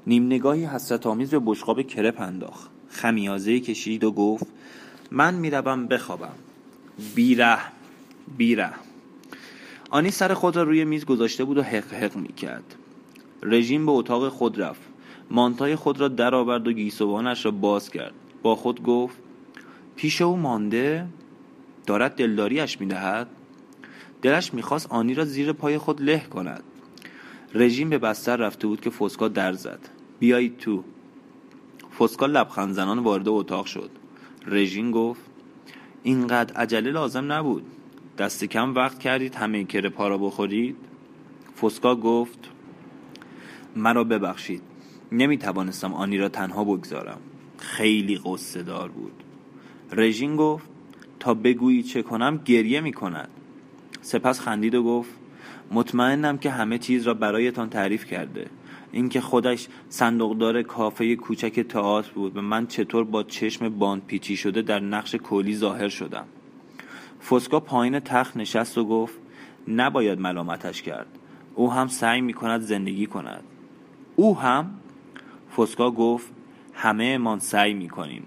نیم 0.07 0.25
نگاهی 0.25 0.65
حسرت 0.65 1.07
آمیز 1.07 1.29
به 1.29 1.39
بشقاب 1.45 1.81
کرپ 1.81 2.21
انداخت. 2.21 2.69
خمیازه 2.89 3.59
کشید 3.59 4.03
و 4.03 4.11
گفت 4.11 4.47
من 5.11 5.33
می‌روم 5.33 5.87
بخوابم. 5.87 6.35
بیره 7.15 7.57
بیره 8.37 8.69
آنی 9.89 10.11
سر 10.11 10.33
خود 10.33 10.55
را 10.55 10.63
روی 10.63 10.85
میز 10.85 11.05
گذاشته 11.05 11.43
بود 11.43 11.57
و 11.57 11.63
حق 11.63 11.93
حق 11.93 12.15
می‌کرد. 12.15 12.75
رژیم 13.43 13.85
به 13.85 13.91
اتاق 13.91 14.29
خود 14.29 14.61
رفت. 14.61 14.81
مانتای 15.29 15.75
خود 15.75 15.99
را 15.99 16.07
درآورد 16.07 16.67
و 16.67 16.73
گیسوانش 16.73 17.45
را 17.45 17.51
باز 17.51 17.89
کرد. 17.89 18.13
با 18.41 18.55
خود 18.55 18.83
گفت 18.83 19.17
پیش 19.95 20.21
او 20.21 20.37
مانده 20.37 21.07
دارد 21.87 22.15
دلداریش 22.15 22.81
می‌دهد؟ 22.81 23.27
دلش 24.21 24.53
می‌خواست 24.53 24.87
آنی 24.91 25.13
را 25.13 25.25
زیر 25.25 25.53
پای 25.53 25.77
خود 25.77 26.01
له 26.01 26.19
کند. 26.19 26.63
رژیم 27.53 27.89
به 27.89 27.97
بستر 27.97 28.35
رفته 28.35 28.67
بود 28.67 28.81
که 28.81 28.89
فسکا 28.89 29.27
در 29.27 29.53
زد. 29.53 29.79
بیایید 30.19 30.57
تو. 30.57 30.83
فسکا 31.99 32.25
لبخند 32.25 32.73
زنان 32.73 32.99
وارد 32.99 33.27
اتاق 33.27 33.65
شد. 33.65 33.89
رژین 34.47 34.91
گفت 34.91 35.21
اینقدر 36.03 36.53
عجله 36.55 36.91
لازم 36.91 37.31
نبود. 37.31 37.63
دست 38.17 38.45
کم 38.45 38.75
وقت 38.75 38.99
کردید 38.99 39.35
همه 39.35 39.63
کره 39.63 39.89
پارا 39.89 40.17
بخورید. 40.17 40.75
فسکا 41.61 41.95
گفت 41.95 42.49
مرا 43.75 44.03
ببخشید. 44.03 44.61
نمی 45.11 45.37
توانستم 45.37 45.93
آنی 45.93 46.17
را 46.17 46.29
تنها 46.29 46.63
بگذارم. 46.63 47.19
خیلی 47.57 48.19
قصه 48.25 48.63
دار 48.63 48.89
بود. 48.89 49.23
رژین 49.91 50.35
گفت 50.35 50.69
تا 51.19 51.33
بگویی 51.33 51.83
چه 51.83 52.01
کنم 52.01 52.37
گریه 52.45 52.81
می 52.81 52.93
کند 52.93 53.29
سپس 54.01 54.39
خندید 54.39 54.75
و 54.75 54.83
گفت 54.83 55.09
مطمئنم 55.71 56.37
که 56.37 56.49
همه 56.49 56.77
چیز 56.77 57.03
را 57.07 57.13
برایتان 57.13 57.69
تعریف 57.69 58.05
کرده. 58.05 58.47
اینکه 58.91 59.21
خودش 59.21 59.67
صندوقدار 59.89 60.61
کافه 60.61 61.15
کوچک 61.15 61.59
تئاتر 61.59 62.11
بود 62.11 62.37
و 62.37 62.41
من 62.41 62.67
چطور 62.67 63.03
با 63.03 63.23
چشم 63.23 63.69
باند 63.69 64.05
پیچی 64.05 64.37
شده 64.37 64.61
در 64.61 64.79
نقش 64.79 65.15
کلی 65.15 65.55
ظاهر 65.55 65.89
شدم. 65.89 66.25
فسکا 67.29 67.59
پایین 67.59 67.99
تخت 67.99 68.37
نشست 68.37 68.77
و 68.77 68.85
گفت 68.85 69.13
نباید 69.67 70.19
ملامتش 70.19 70.81
کرد. 70.81 71.07
او 71.55 71.71
هم 71.71 71.87
سعی 71.87 72.21
می 72.21 72.33
کند 72.33 72.61
زندگی 72.61 73.05
کند. 73.05 73.43
او 74.15 74.39
هم؟ 74.39 74.71
فسکا 75.57 75.91
گفت 75.91 76.27
همه 76.73 77.17
من 77.17 77.39
سعی 77.39 77.73
می 77.73 77.89
کنیم 77.89 78.23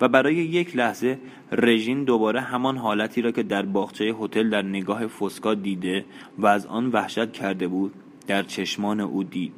و 0.00 0.08
برای 0.08 0.34
یک 0.34 0.76
لحظه 0.76 1.18
رژین 1.52 2.04
دوباره 2.04 2.40
همان 2.40 2.76
حالتی 2.76 3.22
را 3.22 3.32
که 3.32 3.42
در 3.42 3.62
باغچه 3.62 4.04
هتل 4.04 4.50
در 4.50 4.62
نگاه 4.62 5.06
فسکا 5.06 5.54
دیده 5.54 6.04
و 6.38 6.46
از 6.46 6.66
آن 6.66 6.86
وحشت 6.86 7.32
کرده 7.32 7.68
بود 7.68 7.94
در 8.26 8.42
چشمان 8.42 9.00
او 9.00 9.24
دید. 9.24 9.54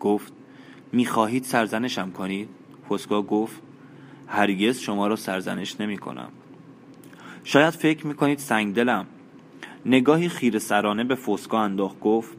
گفت 0.00 0.32
می‌خواهید 0.92 1.44
سرزنشم 1.44 2.10
کنید؟ 2.10 2.48
فسکا 2.90 3.22
گفت 3.22 3.62
هرگز 4.26 4.78
شما 4.78 5.06
را 5.06 5.16
سرزنش 5.16 5.80
نمی 5.80 5.98
کنم 5.98 6.28
شاید 7.44 7.74
فکر 7.74 8.06
می 8.06 8.14
کنید 8.14 8.38
سنگدلم. 8.38 9.06
نگاهی 9.86 10.28
خیر 10.28 10.58
سرانه 10.58 11.04
به 11.04 11.14
فسکا 11.14 11.60
انداخت 11.60 12.00
گفت 12.00 12.36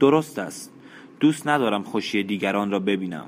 درست 0.00 0.38
است. 0.38 0.72
دوست 1.20 1.48
ندارم 1.48 1.82
خوشی 1.82 2.22
دیگران 2.22 2.70
را 2.70 2.78
ببینم. 2.78 3.26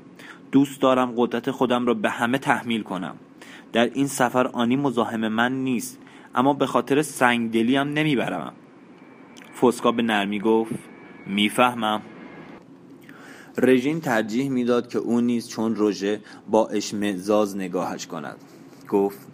دوست 0.51 0.81
دارم 0.81 1.13
قدرت 1.17 1.51
خودم 1.51 1.85
را 1.85 1.93
به 1.93 2.09
همه 2.09 2.37
تحمیل 2.37 2.81
کنم. 2.81 3.15
در 3.73 3.85
این 3.93 4.07
سفر 4.07 4.47
آنی 4.47 4.75
مزاحم 4.75 5.27
من 5.27 5.51
نیست 5.63 5.97
اما 6.35 6.53
به 6.53 6.65
خاطر 6.65 7.01
سنگدلی 7.01 7.75
هم 7.75 7.87
نمی‌برم 7.87 8.53
فسکا 9.61 9.91
به 9.91 10.01
نرمی 10.01 10.39
گفت 10.39 10.71
می‌فهمم. 11.27 12.01
رژین 13.57 14.01
ترجیح 14.01 14.49
می‌داد 14.49 14.89
که 14.89 14.99
او 14.99 15.21
نیز 15.21 15.47
چون 15.47 15.75
روژه 15.75 16.21
با 16.49 16.67
اشمعزاز 16.67 17.57
نگاهش 17.57 18.07
کند. 18.07 18.37
گفت 18.89 19.27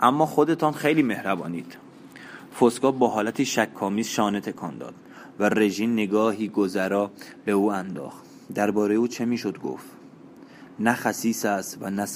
اما 0.00 0.26
خودتان 0.26 0.72
خیلی 0.72 1.02
مهربانید. 1.02 1.76
فسکا 2.60 2.90
با 2.90 3.08
حالتی 3.08 3.44
شکامیز 3.44 4.08
شانه 4.08 4.40
تکان 4.40 4.78
داد 4.78 4.94
و 5.38 5.48
رژین 5.48 5.92
نگاهی 5.92 6.48
گذرا 6.48 7.10
به 7.44 7.52
او 7.52 7.72
انداخت. 7.72 8.24
درباره 8.54 8.94
او 8.94 9.08
چه 9.08 9.24
می‌شد 9.24 9.58
گفت؟ 9.58 9.86
نه 10.80 10.92
خسیس 10.92 11.44
است 11.44 11.78
و 11.80 11.90
نه 11.90 12.06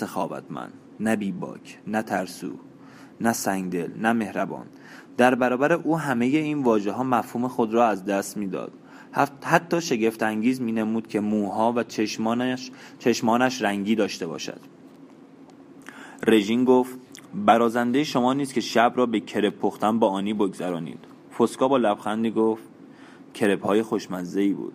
من 0.51 0.69
نه 1.01 1.17
بیباک 1.17 1.79
نه 1.87 2.03
ترسو 2.03 2.53
نه 3.21 3.33
سنگدل 3.33 3.91
نه 3.97 4.13
مهربان. 4.13 4.67
در 5.17 5.35
برابر 5.35 5.73
او 5.73 5.99
همه 5.99 6.25
این 6.25 6.63
واژه 6.63 6.93
ها 6.93 7.03
مفهوم 7.03 7.49
خود 7.49 7.75
را 7.75 7.89
از 7.89 8.05
دست 8.05 8.37
می‌داد. 8.37 8.73
حتی 9.43 9.81
شگفت 9.81 10.23
انگیز 10.23 10.61
می 10.61 10.73
نمود 10.73 11.07
که 11.07 11.21
موها 11.21 11.73
و 11.77 11.83
چشمانش, 11.83 12.71
چشمانش 12.99 13.63
رنگی 13.63 13.95
داشته 13.95 14.27
باشد. 14.27 14.61
رژین 16.27 16.65
گفت 16.65 16.99
برازنده 17.35 18.05
شما 18.05 18.33
نیست 18.33 18.55
که 18.55 18.61
شب 18.61 18.93
را 18.97 19.07
به 19.07 19.21
کرپ 19.21 19.59
پختن 19.59 19.99
با 19.99 20.09
آنی 20.09 20.35
بگذرانید. 20.35 20.99
فسکا 21.39 21.69
با 21.69 21.77
لبخندی 21.77 22.31
گفت 22.31 22.63
کرپ 23.35 23.67
های 23.67 23.83
خوشمزه 23.83 24.41
ای 24.41 24.53
بود. 24.53 24.73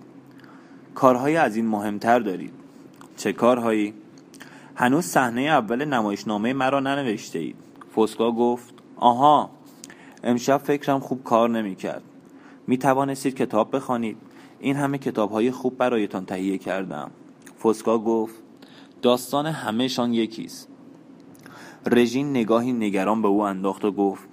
کارهای 0.96 1.36
از 1.36 1.56
این 1.56 1.68
مهمتر 1.68 2.20
دارید. 2.20 2.54
چه 3.18 3.34
کارهایی؟ 3.34 3.94
هنوز 4.78 5.06
صحنه 5.06 5.42
اول 5.42 5.86
نمایشنامه 5.86 6.54
مرا 6.54 6.80
ننوشته 6.80 7.40
اید. 7.40 7.56
فسکا 7.96 8.32
گفت 8.32 8.74
آها 8.96 9.50
امشب 10.24 10.58
فکرم 10.58 11.00
خوب 11.00 11.24
کار 11.24 11.50
نمی 11.50 11.76
کرد 11.76 12.04
می 12.68 12.78
توانستید 12.78 13.36
کتاب 13.36 13.76
بخوانید. 13.76 14.18
این 14.60 14.76
همه 14.76 14.98
کتاب 14.98 15.32
های 15.32 15.52
خوب 15.52 15.78
برایتان 15.78 16.26
تهیه 16.26 16.58
کردم. 16.58 17.12
فسکا 17.64 17.98
گفت 17.98 18.36
داستان 19.02 19.46
همهشان 19.46 20.14
یکیست. 20.14 20.68
رژین 21.86 22.30
نگاهی 22.30 22.74
نگران 22.74 23.22
به 23.22 23.28
او 23.28 23.42
انداخت 23.42 23.86
و 23.86 23.92
گفت 23.92 24.24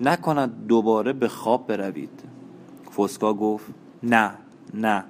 نکند 0.00 0.66
دوباره 0.66 1.12
به 1.12 1.28
خواب 1.28 1.66
بروید. 1.66 2.22
فسکا 2.96 3.34
گفت 3.34 3.66
نه 4.02 4.30
نه. 4.74 5.04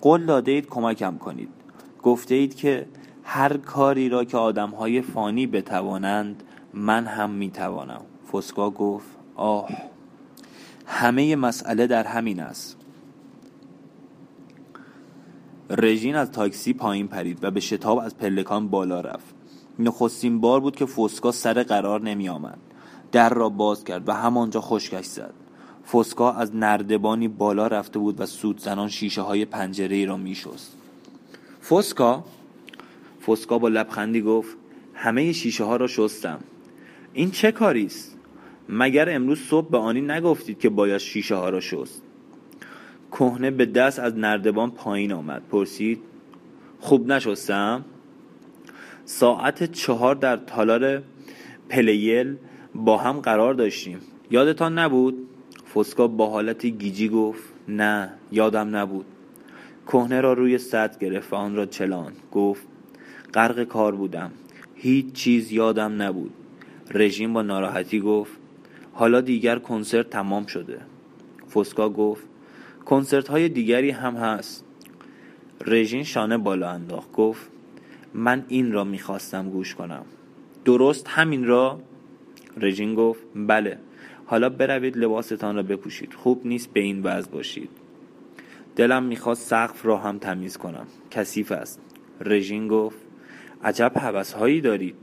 قول 0.00 0.26
داده 0.26 0.52
اید 0.52 0.66
کمکم 0.66 1.18
کنید. 1.18 1.48
گفته 2.02 2.34
اید 2.34 2.54
که 2.54 2.86
هر 3.24 3.56
کاری 3.56 4.08
را 4.08 4.24
که 4.24 4.36
های 4.78 5.02
فانی 5.02 5.46
بتوانند 5.46 6.42
من 6.74 7.06
هم 7.06 7.30
می‌توانم. 7.30 8.00
فسکا 8.32 8.70
گفت 8.70 9.06
آه 9.34 9.68
همه 10.86 11.36
مسئله 11.36 11.86
در 11.86 12.04
همین 12.04 12.40
است. 12.40 12.76
رژین 15.70 16.14
از 16.14 16.30
تاکسی 16.30 16.72
پایین 16.72 17.08
پرید 17.08 17.44
و 17.44 17.50
به 17.50 17.60
شتاب 17.60 17.98
از 17.98 18.16
پلکان 18.16 18.68
بالا 18.68 19.00
رفت. 19.00 19.34
نخستین 19.78 20.40
بار 20.40 20.60
بود 20.60 20.76
که 20.76 20.86
فسکا 20.86 21.32
سر 21.32 21.62
قرار 21.62 22.00
نمی 22.00 22.28
آمد 22.28 22.58
در 23.12 23.28
را 23.28 23.48
باز 23.48 23.84
کرد 23.84 24.08
و 24.08 24.12
همانجا 24.12 24.60
خشکش 24.60 25.04
زد. 25.04 25.34
فسکا 25.92 26.32
از 26.32 26.56
نردبانی 26.56 27.28
بالا 27.28 27.66
رفته 27.66 27.98
بود 27.98 28.20
و 28.20 28.26
سود 28.26 28.60
زنان 28.60 28.88
شیشه 28.88 29.22
های 29.22 29.44
پنجره 29.44 30.04
را 30.04 30.16
می 30.16 30.34
شست 30.34 30.76
فسکا 31.70 32.24
فسکا 33.26 33.58
با 33.58 33.68
لبخندی 33.68 34.22
گفت 34.22 34.56
همه 34.94 35.32
شیشه 35.32 35.64
ها 35.64 35.76
را 35.76 35.86
شستم. 35.86 36.40
این 37.12 37.30
چه 37.30 37.52
کاری 37.52 37.86
است؟ 37.86 38.18
مگر 38.68 39.10
امروز 39.10 39.40
صبح 39.40 39.70
به 39.70 39.78
آنی 39.78 40.00
نگفتید 40.00 40.58
که 40.58 40.68
باید 40.68 40.98
شیشه 40.98 41.34
ها 41.34 41.48
را 41.48 41.60
شست؟ 41.60 42.02
کهنه 43.12 43.50
به 43.50 43.66
دست 43.66 43.98
از 43.98 44.16
نردبان 44.16 44.70
پایین 44.70 45.12
آمد. 45.12 45.42
پرسید؟ 45.50 46.00
خوب 46.80 47.12
نشستم. 47.12 47.84
ساعت 49.04 49.72
چهار 49.72 50.14
در 50.14 50.36
تالار 50.36 51.02
پلیل 51.68 52.36
با 52.74 52.96
هم 52.98 53.20
قرار 53.20 53.54
داشتیم. 53.54 53.98
یادتان 54.30 54.78
نبود؟ 54.78 55.28
فسکا 55.74 56.08
با 56.08 56.30
حالتی 56.30 56.70
گیجی 56.70 57.08
گفت 57.08 57.42
نه 57.68 58.12
یادم 58.30 58.76
نبود. 58.76 59.06
کهنه 59.86 60.20
را 60.20 60.32
روی 60.32 60.58
سطح 60.58 60.98
گرفت 60.98 61.32
و 61.32 61.36
آن 61.36 61.56
را 61.56 61.66
چلان. 61.66 62.12
گفت 62.32 62.66
غرق 63.34 63.64
کار 63.64 63.94
بودم. 63.94 64.32
هیچ 64.74 65.12
چیز 65.12 65.52
یادم 65.52 66.02
نبود. 66.02 66.32
رژیم 66.90 67.32
با 67.32 67.42
ناراحتی 67.42 68.00
گفت 68.00 68.32
حالا 68.92 69.20
دیگر 69.20 69.58
کنسرت 69.58 70.10
تمام 70.10 70.46
شده. 70.46 70.80
فسکا 71.54 71.88
گفت 71.88 72.26
کنسرت 72.84 73.28
های 73.28 73.48
دیگری 73.48 73.90
هم 73.90 74.14
هست. 74.14 74.64
رژین 75.66 76.02
شانه 76.04 76.38
بالا 76.38 76.70
انداخت 76.70 77.12
گفت 77.12 77.50
من 78.14 78.44
این 78.48 78.72
را 78.72 78.84
می‌خواستم 78.84 79.50
گوش 79.50 79.74
کنم. 79.74 80.04
درست 80.64 81.08
همین 81.08 81.44
را؟ 81.44 81.80
رژین 82.56 82.94
گفت 82.94 83.22
بله. 83.34 83.78
حالا 84.26 84.48
بروید 84.48 84.96
لباستان 84.96 85.56
را 85.56 85.62
بپوشید. 85.62 86.14
خوب 86.14 86.46
نیست 86.46 86.72
به 86.72 86.80
این 86.80 87.02
وضع 87.02 87.30
باشید. 87.30 87.70
دلم 88.76 89.02
می‌خواست 89.02 89.48
سقف 89.48 89.86
را 89.86 89.98
هم 89.98 90.18
تمیز 90.18 90.56
کنم. 90.56 90.86
کثیف 91.10 91.52
است. 91.52 91.80
رژین 92.20 92.68
گفت 92.68 92.98
عجب 93.64 93.92
هایی 94.38 94.60
دارید. 94.60 94.94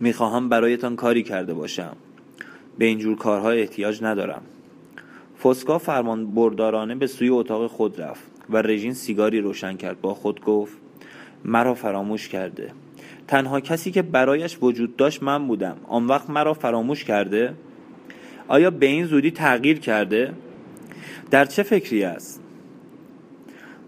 می‌خواهم 0.00 0.48
برایتان 0.48 0.96
کاری 0.96 1.22
کرده 1.22 1.54
باشم. 1.54 1.96
به 2.78 2.84
اینجور 2.84 3.16
کارها 3.16 3.50
احتیاج 3.50 4.02
ندارم. 4.02 4.42
فسکا 5.42 5.78
فرمان 5.78 6.26
بردارانه 6.26 6.94
به 6.94 7.06
سوی 7.06 7.28
اتاق 7.28 7.66
خود 7.66 8.00
رفت 8.00 8.22
و 8.50 8.56
رژین 8.56 8.94
سیگاری 8.94 9.40
روشن 9.40 9.76
کرد. 9.76 10.00
با 10.00 10.14
خود 10.14 10.44
گفت 10.44 10.76
مرا 11.44 11.74
فراموش 11.74 12.28
کرده. 12.28 12.72
تنها 13.28 13.60
کسی 13.60 13.90
که 13.90 14.02
برایش 14.02 14.58
وجود 14.62 14.96
داشت 14.96 15.22
من 15.22 15.46
بودم. 15.46 15.76
آن 15.88 16.06
وقت 16.06 16.30
مرا 16.30 16.54
فراموش 16.54 17.04
کرده؟ 17.04 17.54
آیا 18.48 18.70
به 18.70 18.86
این 18.86 19.06
زودی 19.06 19.30
تغییر 19.30 19.78
کرده؟ 19.78 20.32
در 21.30 21.44
چه 21.44 21.62
فکری 21.62 22.04
است؟ 22.04 22.40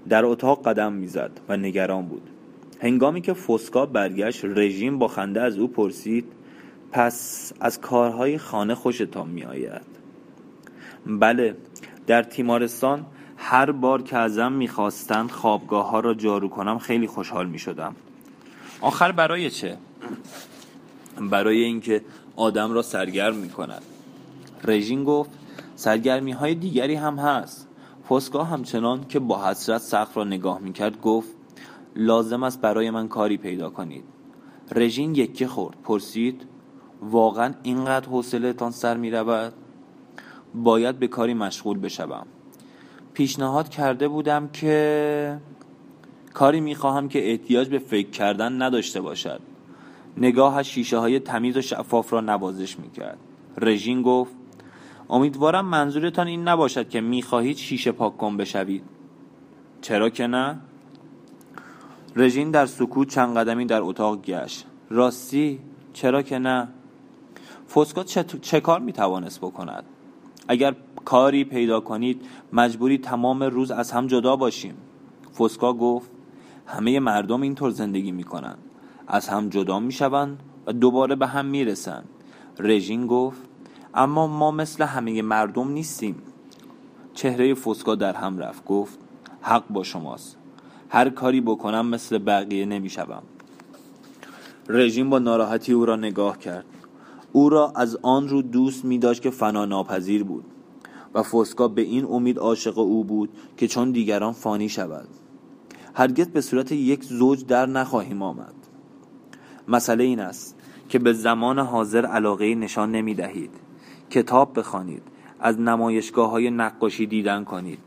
در 0.09 0.25
اتاق 0.25 0.69
قدم 0.69 0.93
می‌زد 0.93 1.31
و 1.49 1.57
نگران 1.57 2.07
بود. 2.07 2.31
هنگامی 2.85 3.21
که 3.21 3.33
فسکا 3.33 3.87
برگشت 3.87 4.45
رژیم 4.45 4.99
با 4.99 5.09
خنده 5.09 5.41
از 5.43 5.59
او 5.59 5.69
پرسید 5.69 6.25
پس 6.93 7.53
از 7.61 7.81
کارهای 7.81 8.39
خانه 8.39 8.75
خوشتان 8.75 9.29
می 9.29 9.45
آید 9.45 9.87
بله 11.07 11.57
در 12.07 12.23
تیمارستان 12.23 13.07
هر 13.37 13.73
بار 13.73 14.03
که 14.03 14.17
ازم 14.17 14.53
می‌خواستند 14.53 15.31
خوابگاه 15.31 15.91
ها 15.91 16.01
را 16.01 16.15
جارو 16.15 16.49
کنم 16.49 16.79
خیلی 16.79 17.07
خوشحال 17.07 17.47
می 17.47 17.59
شدم 17.59 17.97
آخر 18.81 19.13
برای 19.13 19.51
چه؟ 19.51 19.77
برای 21.31 21.63
اینکه 21.63 22.03
آدم 22.37 22.73
را 22.73 22.83
سرگرم 22.83 23.37
می 23.37 23.49
کند 23.49 23.83
رژین 24.65 25.05
گفت 25.05 25.31
سرگرمی 25.77 26.33
های 26.33 26.55
دیگری 26.55 26.95
هم 26.95 27.17
هست. 27.17 27.69
فسکا 28.09 28.45
همچنان 28.45 29.07
که 29.09 29.19
با 29.19 29.47
حسرت 29.47 29.81
سقف 29.81 30.17
را 30.17 30.25
نگاه 30.25 30.59
می 30.59 30.73
کرد 30.73 31.01
گفت 31.01 31.44
لازم 31.97 32.43
است 32.43 32.61
برای 32.61 32.91
من 32.91 33.09
کاری 33.09 33.37
پیدا 33.37 33.71
کنید. 33.71 34.05
رژین 34.73 35.15
یکی 35.15 35.47
خورد. 35.47 35.77
پرسید 35.83 36.47
واقعا 37.03 37.55
اینقدر 37.63 38.09
حوصلهتان 38.09 38.71
سر 38.71 38.97
می 38.97 39.11
رود؟ 39.11 39.53
باید 40.55 40.99
به 40.99 41.07
کاری 41.07 41.35
مشغول 41.35 41.79
بشوم. 41.79 42.27
پیشنهاد 43.13 43.69
کرده 43.69 44.09
بودم 44.09 44.49
که 44.49 45.39
کاری 46.35 46.61
می‌خواهم 46.61 47.09
که 47.09 47.31
احتیاج 47.31 47.69
به 47.69 47.79
فکر 47.79 48.11
کردن 48.11 48.63
نداشته 48.63 49.01
باشد. 49.01 49.41
نگاهش 50.17 50.67
شیشه 50.67 50.99
های 50.99 51.21
تمیز 51.21 51.57
و 51.57 51.61
شفاف 51.61 52.13
را 52.13 52.21
نوازش 52.21 52.79
می‌کرد. 52.79 53.19
رژین 53.61 54.03
گفت 54.03 54.33
امیدوارم 55.11 55.67
منظورتان 55.67 56.27
این 56.27 56.49
نباشد 56.49 56.89
که 56.89 57.01
می‌خواهید 57.01 57.57
شیشه 57.57 57.93
پاک 57.93 58.17
کن 58.17 58.37
بشوید. 58.37 58.83
چرا 59.81 60.11
که 60.11 60.27
نه؟ 60.27 60.61
رژین 62.17 62.51
در 62.51 62.67
سکوت 62.67 63.09
چند 63.09 63.37
قدمی 63.37 63.65
در 63.65 63.81
اتاق 63.81 64.23
گشت. 64.23 64.67
راستی 64.91 65.61
چرا 65.93 66.23
که 66.23 66.39
نه؟ 66.39 66.69
فسکا 67.75 68.05
چه, 68.05 68.25
چه 68.25 68.61
کار 68.61 68.81
می‌توانست 68.81 69.41
بکند؟ 69.41 69.85
اگر 70.49 70.75
کاری 71.05 71.45
پیدا 71.45 71.81
کنید 71.81 72.23
مجبوری 72.53 72.99
تمام 72.99 73.43
روز 73.43 73.71
از 73.71 73.93
هم 73.93 74.07
جدا 74.07 74.37
باشیم. 74.37 74.75
فسکا 75.39 75.73
گفت 75.73 76.11
همه 76.67 77.01
مردم 77.01 77.43
اینطور 77.43 77.71
زندگی 77.71 78.13
می‌کنند. 78.13 78.59
از 79.07 79.29
هم 79.29 79.49
جدا 79.49 79.81
می‌شوند 79.81 80.43
و 80.67 80.73
دوباره 80.73 81.15
به 81.15 81.27
هم 81.27 81.47
می‌رسند. 81.47 82.09
رژین 82.59 83.07
گفت 83.07 83.41
اما 83.95 84.27
ما 84.27 84.51
مثل 84.51 84.85
همه 84.85 85.23
مردم 85.23 85.69
نیستیم. 85.69 86.23
چهره 87.15 87.55
فسکا 87.55 87.95
در 87.95 88.13
هم 88.13 88.39
رفت. 88.39 88.65
گفت 88.65 88.99
حق 89.43 89.65
با 89.71 89.83
شماست. 89.83 90.39
هر 90.95 91.11
کاری 91.11 91.41
بکنم 91.41 91.87
مثل 91.87 92.19
بقیه 92.19 92.67
نمی‌شوم. 92.67 93.23
رژیم 94.69 95.11
با 95.11 95.19
ناراحتی 95.19 95.73
او 95.73 95.87
را 95.87 95.97
نگاه 95.97 96.39
کرد. 96.39 96.65
او 97.33 97.49
را 97.49 97.73
از 97.77 97.99
آن 98.03 98.29
رو 98.29 98.43
دوست 98.43 98.85
می 98.85 98.99
داشت 98.99 99.23
که 99.23 99.31
فنا 99.31 99.65
ناپذیر 99.65 100.25
بود 100.25 100.45
و 101.15 101.23
فسکا 101.23 101.69
به 101.69 101.83
این 101.83 102.05
امید 102.05 102.39
عاشق 102.39 102.79
او 102.79 103.05
بود 103.05 103.29
که 103.57 103.69
چون 103.69 103.91
دیگران 103.91 104.33
فانی 104.33 104.69
شود. 104.69 105.09
هرگز 105.95 106.29
به 106.29 106.41
صورت 106.41 106.73
یک 106.73 107.05
زوج 107.05 107.47
در 107.47 107.67
نخواهیم 107.67 108.23
آمد. 108.23 108.55
مسئله 109.69 110.05
این 110.05 110.21
است 110.21 110.57
که 110.89 110.99
به 110.99 111.13
زمان 111.13 111.59
حاضر 111.59 112.07
علاقه 112.07 112.55
نشان 112.55 112.93
نمی 112.93 113.15
دهید 113.15 113.51
کتاب 114.11 114.59
بخوانید. 114.59 115.03
از 115.41 115.61
نمایشگاه 115.61 116.31
های 116.31 116.51
نقاشی 116.51 117.07
دیدن 117.07 117.45
کنید. 117.45 117.79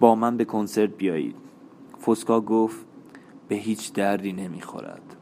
با 0.00 0.14
من 0.14 0.36
به 0.36 0.44
کنسرت 0.44 0.90
بیایید. 0.90 1.45
فسکا 2.06 2.40
گفت 2.40 2.86
به 3.48 3.54
هیچ 3.54 3.92
دردی 3.92 4.32
نمی‌خورد. 4.32 5.16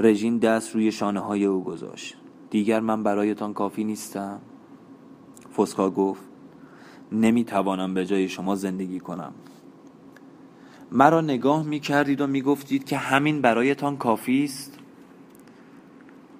رژین 0.00 0.38
دست 0.38 0.74
روی 0.74 0.92
شانه 0.92 1.20
های 1.20 1.44
او 1.44 1.64
گذاشت. 1.64 2.16
دیگر 2.50 2.80
من 2.80 3.02
برایتان 3.02 3.54
کافی 3.54 3.84
نیستم؟ 3.84 4.40
فسکا 5.56 5.90
گفت 5.90 6.22
نمی‌توانم 7.12 7.94
به 7.94 8.06
جای 8.06 8.28
شما 8.28 8.56
زندگی 8.56 9.00
کنم. 9.00 9.32
مرا 10.92 11.20
نگاه 11.20 11.62
می 11.62 11.80
کردید 11.80 12.20
و 12.20 12.26
می 12.26 12.42
گفتید 12.42 12.84
که 12.84 12.96
همین 12.96 13.40
برایتان 13.40 13.96
کافی 13.96 14.44
است؟ 14.44 14.78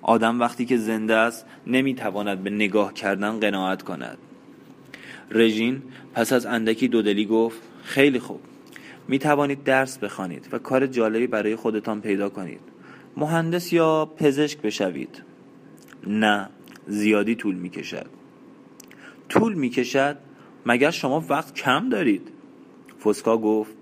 آدم 0.03 0.41
وقتی 0.41 0.67
که 0.67 0.77
زنده 0.77 1.17
است 1.17 1.47
نمی‌تواند 1.67 2.43
به 2.43 2.51
نگاه 2.51 2.95
کردن 2.95 3.41
قناعت 3.41 3.83
کند. 3.83 4.19
رژین 5.31 5.83
پس 6.15 6.33
از 6.33 6.47
اندکی 6.47 6.89
دودلی 6.89 7.27
گفت 7.27 7.61
خیلی 7.83 8.19
خوب. 8.19 8.41
می 9.13 9.19
توانید 9.19 9.65
درس 9.65 9.99
بخوانید 9.99 10.49
و 10.53 10.59
کار 10.59 10.87
جالبی 10.87 11.27
برای 11.27 11.57
خودتان 11.57 12.01
پیدا 12.01 12.29
کنید. 12.29 12.61
مهندس 13.17 13.73
یا 13.73 14.11
پزشک 14.17 14.59
بشوید. 14.59 15.23
نه 16.07 16.49
زیادی 16.87 17.35
طول 17.35 17.55
می 17.55 17.69
کشد 17.69 18.07
طول 19.29 19.55
می 19.55 19.71
کشد 19.71 20.17
مگر 20.67 20.91
شما 20.91 21.25
وقت 21.29 21.55
کم 21.55 21.89
دارید؟ 21.89 22.29
فسکا 23.05 23.39
گفت 23.39 23.73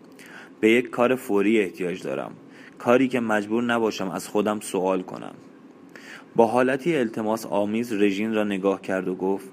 به 0.61 0.71
یک 0.71 0.91
کار 0.91 1.15
فوری 1.15 1.61
احتیاج 1.61 2.03
دارم. 2.03 2.33
کاری 2.79 3.09
که 3.09 3.21
مجبور 3.21 3.63
نباشم 3.63 4.11
از 4.11 4.29
خودم 4.29 4.61
سوال 4.61 5.03
کنم. 5.03 5.35
با 6.37 6.47
حالتی 6.47 6.97
التماس 6.97 7.47
آمیز 7.47 7.93
رژین 7.93 8.35
را 8.35 8.45
نگاه 8.45 8.83
کرد 8.83 9.09
و 9.09 9.15
گفت 9.15 9.49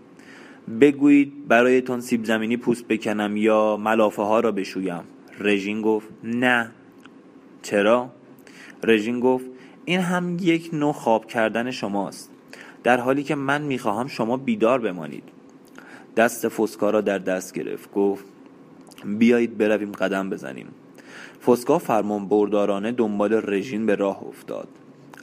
بگویید 0.81 1.47
برایتان 1.47 2.01
سیب 2.01 2.25
زمینی 2.25 2.57
پوست 2.57 2.87
بکنم 2.87 3.37
یا 3.37 3.77
ملافه 3.77 4.21
ها 4.21 4.39
را 4.39 4.51
بشویم. 4.51 5.03
رژین 5.39 5.81
گفت 5.81 6.07
نه. 6.23 6.71
چرا؟ 7.61 8.09
رژین 8.83 9.19
گفت 9.19 9.45
این 9.85 9.99
هم 9.99 10.37
یک 10.41 10.69
نوع 10.73 10.93
خواب 10.93 11.25
کردن 11.25 11.71
شماست. 11.71 12.31
در 12.83 12.97
حالی 12.97 13.23
که 13.23 13.35
من 13.35 13.61
می‌خواهم 13.61 14.07
شما 14.07 14.37
بیدار 14.37 14.79
بمانید. 14.79 15.23
دست 16.15 16.47
فسکا 16.47 16.89
را 16.89 17.01
در 17.01 17.17
دست 17.17 17.53
گرفت. 17.53 17.91
گفت 17.91 18.25
بیایید 19.05 19.57
برویم 19.57 19.91
قدم 19.91 20.29
بزنیم. 20.29 20.67
فسکا 21.45 21.79
فرمان 21.79 22.27
بردارانه 22.27 22.91
دنبال 22.91 23.33
رژین 23.33 23.85
به 23.85 23.95
راه 23.95 24.23
افتاد. 24.23 24.67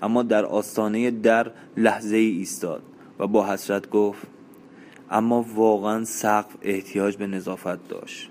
اما 0.02 0.22
در 0.22 0.44
آستانه 0.44 1.10
در 1.10 1.50
لحظه 1.76 2.16
ای 2.16 2.30
ایستاد 2.30 2.82
و 3.18 3.26
با 3.26 3.46
حسرت 3.46 3.90
گفت 3.90 4.26
اما 5.10 5.46
واقعا 5.54 6.04
سقف 6.04 6.56
احتیاج 6.62 7.16
به 7.16 7.26
نظافت 7.26 7.88
داشت. 7.88 8.30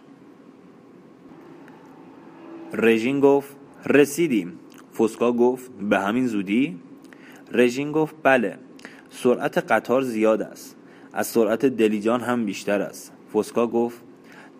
رژین 2.73 3.19
گفت 3.19 3.55
رسیدیم 3.86 4.59
فسکا 4.97 5.31
گفت 5.31 5.71
به 5.89 5.99
همین 5.99 6.27
زودی؟ 6.27 6.79
رژین 7.51 7.91
گفت 7.91 8.15
بله 8.23 8.57
سرعت 9.09 9.57
قطار 9.57 10.01
زیاد 10.01 10.41
است. 10.41 10.75
از 11.13 11.27
سرعت 11.27 11.65
دلیجان 11.65 12.21
هم 12.21 12.45
بیشتر 12.45 12.81
است. 12.81 13.13
فسکا 13.33 13.67
گفت 13.67 14.01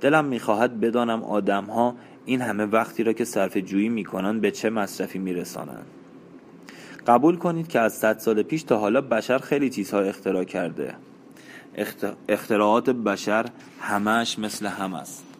دلم 0.02 0.26
می‌خواهد 0.26 0.80
بدانم 0.80 1.24
آدمها 1.24 1.96
این 2.26 2.42
همه 2.42 2.66
وقتی 2.66 3.04
را 3.04 3.14
که 3.14 3.26
صرف 3.26 3.58
جویی 3.58 3.90
می‌کنند 3.90 4.42
به 4.42 4.52
چه 4.52 4.70
مصرفی 4.70 5.20
میرسانند. 5.20 5.86
قبول 7.08 7.36
کنید 7.36 7.68
که 7.68 7.80
از 7.80 7.94
صد 7.94 8.18
سال 8.18 8.44
پیش 8.44 8.64
تا 8.64 8.78
حالا 8.78 9.02
بشر 9.02 9.38
خیلی 9.38 9.70
چیزها 9.70 10.00
اختراع 10.00 10.44
کرده. 10.44 10.96
اختراعات 12.28 12.90
بشر 12.90 13.46
همش 13.80 14.40
مثل 14.40 14.66
هم 14.66 14.94
است. 14.94 15.33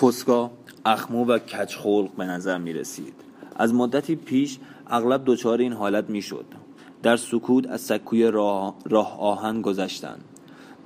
فسکا 0.00 0.50
اخمو 0.86 1.24
و 1.24 1.38
کچخلق 1.38 2.10
به 2.16 2.24
نظر 2.24 2.58
می 2.58 2.72
رسید 2.72 3.14
از 3.56 3.74
مدتی 3.74 4.16
پیش 4.16 4.58
اغلب 4.86 5.22
دچار 5.26 5.58
این 5.58 5.72
حالت 5.72 6.10
می 6.10 6.22
شد 6.22 6.44
در 7.02 7.16
سکوت 7.16 7.66
از 7.66 7.80
سکوی 7.80 8.30
راه, 8.30 9.20
آهن 9.20 9.62
گذشتند. 9.62 10.24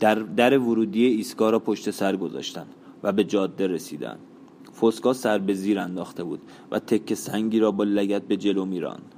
در 0.01 0.15
در 0.15 0.59
ورودی 0.59 1.07
ایستگاه 1.07 1.51
را 1.51 1.59
پشت 1.59 1.91
سر 1.91 2.17
گذاشتند 2.17 2.67
و 3.03 3.13
به 3.13 3.25
جاده 3.25 3.67
رسیدند. 3.67 4.19
فسکا 4.81 5.13
سر 5.13 5.39
به 5.39 5.55
زیر 5.55 5.79
انداخته 5.79 6.25
بود 6.25 6.41
و 6.71 6.79
تک 6.79 7.15
سنگی 7.15 7.59
را 7.59 7.71
با 7.71 7.85
لگت 7.85 8.23
به 8.23 8.37
جلو 8.37 8.65
میراند. 8.65 9.15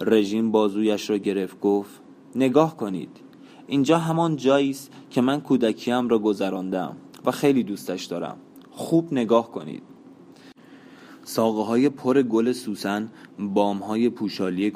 رژیم 0.00 0.50
بازویش 0.50 1.10
را 1.10 1.16
گرفت 1.16 1.60
گفت 1.60 2.00
نگاه 2.34 2.76
کنید. 2.76 3.20
اینجا 3.66 3.98
همان 3.98 4.36
جایی 4.36 4.70
است 4.70 4.90
که 5.10 5.20
من 5.20 5.40
کودکیم 5.40 6.08
را 6.08 6.18
گذراندم 6.18 6.96
و 7.24 7.30
خیلی 7.30 7.62
دوستش 7.62 8.04
دارم. 8.04 8.36
خوب 8.78 9.12
نگاه 9.12 9.52
کنید. 9.52 9.82
ساقه 11.24 11.62
های 11.62 11.88
پر 11.88 12.22
گل 12.22 12.52
سوسن 12.52 13.08
بام 13.38 13.78
های 13.78 14.08
پوشالی 14.08 14.72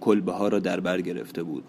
کلبه 0.00 0.32
ها 0.32 0.48
را 0.48 0.58
در 0.58 0.80
بر 0.80 1.00
گرفته 1.00 1.42
بود. 1.42 1.64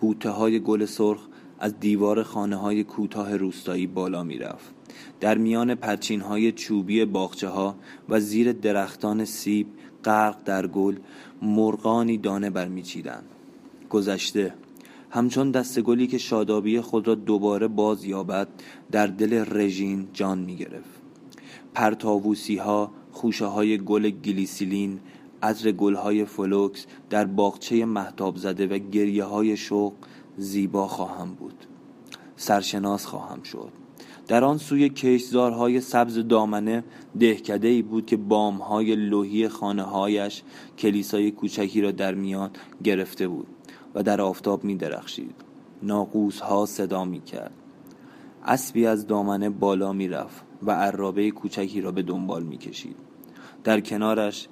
بوته 0.00 0.30
های 0.30 0.60
گل 0.60 0.84
سرخ 0.84 1.28
از 1.58 1.80
دیوار 1.80 2.22
خانه 2.22 2.56
های 2.56 2.84
کوتاه 2.84 3.36
روستایی 3.36 3.86
بالا 3.86 4.22
می 4.22 4.38
رفت. 4.38 4.74
در 5.20 5.38
میان 5.38 5.74
پرچین 5.74 6.20
های 6.20 6.52
چوبی 6.52 7.04
باغچه 7.04 7.48
ها 7.48 7.74
و 8.08 8.20
زیر 8.20 8.52
درختان 8.52 9.24
سیب 9.24 9.66
غرق 10.04 10.36
در 10.44 10.66
گل 10.66 10.96
مرغانی 11.42 12.18
دانه 12.18 12.50
برمیچیدند. 12.50 13.24
گذشته 13.90 14.54
همچون 15.10 15.50
دسته 15.50 15.80
گلی 15.80 16.06
که 16.06 16.18
شادابی 16.18 16.80
خود 16.80 17.08
را 17.08 17.14
دوباره 17.14 17.68
باز 17.68 18.04
یابد 18.04 18.48
در 18.92 19.06
دل 19.06 19.44
رژین 19.50 20.08
جان 20.12 20.38
می 20.38 20.56
گرفت 20.56 21.03
پرتاووسی 21.74 22.56
ها 22.56 22.90
خوشه 23.12 23.46
های 23.46 23.78
گل 23.78 24.10
گلیسین 24.10 25.00
عطر 25.42 25.72
گل 25.72 25.94
های 25.94 26.24
فلوکس 26.24 26.86
در 27.10 27.24
باغچه 27.24 27.84
مهتاب 27.84 28.36
زده 28.36 28.66
و 28.66 28.78
گریه 28.78 29.24
های 29.24 29.56
شوق 29.56 29.92
زیبا 30.36 30.88
خواهم 30.88 31.34
بود. 31.34 31.66
سرشناس 32.36 33.06
خواهم 33.06 33.42
شد. 33.42 33.68
در 34.26 34.44
آن 34.44 34.58
سوی 34.58 34.88
کشزارهای 34.88 35.80
سبز 35.80 36.18
دامنه 36.28 36.84
دهکده 37.20 37.68
ای 37.68 37.82
بود 37.82 38.06
که 38.06 38.16
بامهای 38.16 38.96
لوحی 38.96 39.48
خانه 39.48 39.82
هایش 39.82 40.42
کلیسای 40.78 41.30
کوچکی 41.30 41.80
را 41.80 41.90
در 41.90 42.14
میان 42.14 42.50
گرفته 42.84 43.28
بود 43.28 43.46
و 43.94 44.02
در 44.02 44.20
آفتاب 44.20 44.64
می 44.64 44.76
درخشید 44.76 45.34
ناقوس 45.82 46.40
ها 46.40 46.66
صدا 46.66 47.04
می 47.04 47.20
کرد 47.20 47.52
اسبی 48.44 48.86
از 48.86 49.06
دامنه 49.06 49.50
بالا 49.50 49.92
می 49.92 50.08
رفت 50.08 50.44
و 50.66 50.70
عرابه 50.70 51.30
کوچکی 51.30 51.80
را 51.80 51.92
به 51.92 52.02
دنبال 52.02 52.42
می 52.42 52.58
کشید 52.58 52.96
در 53.64 53.80
کنارش 53.80 54.48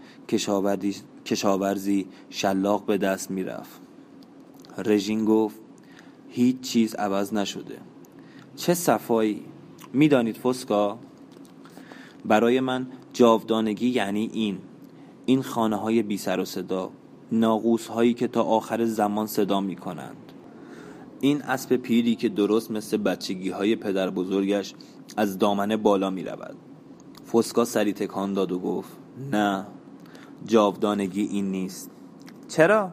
کشاورزی 1.24 2.06
شلاق 2.30 2.86
به 2.86 2.98
دست 2.98 3.30
می 3.30 3.44
رفت 3.44 3.80
رژین 4.78 5.24
گفت 5.24 5.60
هیچ 6.28 6.60
چیز 6.60 6.94
عوض 6.94 7.34
نشده. 7.34 7.78
چه 8.56 8.74
صفایی؟ 8.74 9.42
می‌دانید 9.92 10.36
فسکا؟ 10.36 10.98
برای 12.24 12.60
من 12.60 12.86
جاودانگی 13.12 13.88
یعنی 13.88 14.30
این. 14.32 14.58
این 15.26 15.42
خانه 15.42 15.76
های 15.76 16.02
بی 16.02 16.16
سر 16.16 16.40
و 16.40 16.44
صدا. 16.44 16.90
ناقوس 17.32 17.86
هایی 17.86 18.14
که 18.14 18.28
تا 18.28 18.42
آخر 18.42 18.84
زمان 18.84 19.26
صدا 19.26 19.60
می 19.60 19.76
کنند 19.76 20.16
این 21.20 21.42
اسب 21.42 21.76
پیری 21.76 22.14
که 22.14 22.28
درست 22.28 22.70
مثل 22.70 22.96
بچگی 22.96 23.50
های 23.50 23.76
پدر 23.76 24.10
بزرگش 24.10 24.74
از 25.16 25.38
دامنه 25.38 25.76
بالا 25.76 26.10
می 26.10 26.24
رود 26.24 26.56
فسکا 27.32 27.64
سری 27.64 27.92
تکان 27.92 28.32
داد 28.32 28.52
و 28.52 28.58
گفت 28.58 28.96
نه 29.32 29.66
جاودانگی 30.46 31.22
این 31.22 31.50
نیست. 31.50 31.90
چرا؟ 32.48 32.90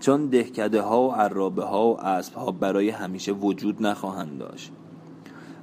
چون 0.00 0.26
دهکده 0.26 0.82
ها 0.82 1.02
و 1.02 1.12
عرابه 1.12 1.64
ها 1.64 1.88
و 1.88 2.00
اسب 2.00 2.34
ها 2.34 2.50
برای 2.50 2.90
همیشه 2.90 3.32
وجود 3.32 3.86
نخواهند 3.86 4.38
داشت. 4.38 4.72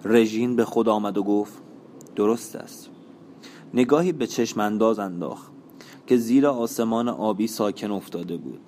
رژین 0.06 0.56
به 0.56 0.66
خود 0.66 0.90
آمد 0.90 1.18
و 1.18 1.24
گفت 1.24 1.54
درست 2.16 2.56
است. 2.56 2.90
نگاهی 3.74 4.12
به 4.12 4.28
چشم 4.28 4.60
انداز 4.60 5.00
انداخت 5.00 5.52
که 6.08 6.18
زیر 6.18 6.48
آسمان 6.48 7.10
آبی 7.10 7.48
ساکن 7.48 7.92
افتاده 7.92 8.38
بود. 8.38 8.60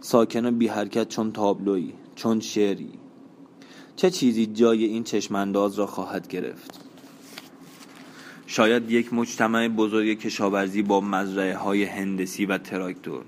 ساکن 0.00 0.46
و 0.46 0.50
بی 0.50 0.68
حرکت 0.68 1.08
چون 1.08 1.32
تابلوی 1.32 1.92
چون 2.14 2.40
شعری. 2.40 2.92
چه 3.96 4.10
چیزی 4.10 4.46
جای 4.46 4.84
این 4.84 5.04
چشمانداز 5.04 5.78
را 5.78 5.86
خواهد 5.86 6.28
گرفت؟ 6.28 6.80
شاید 8.46 8.90
یک 8.90 9.12
مجتمع 9.12 9.68
بزرگ 9.68 10.18
کشاورزی 10.18 10.82
با 10.82 11.00
مزرعه 11.00 11.56
های 11.56 11.84
هندسی 11.84 12.46
و 12.46 12.58
تراکتور. 12.58 13.22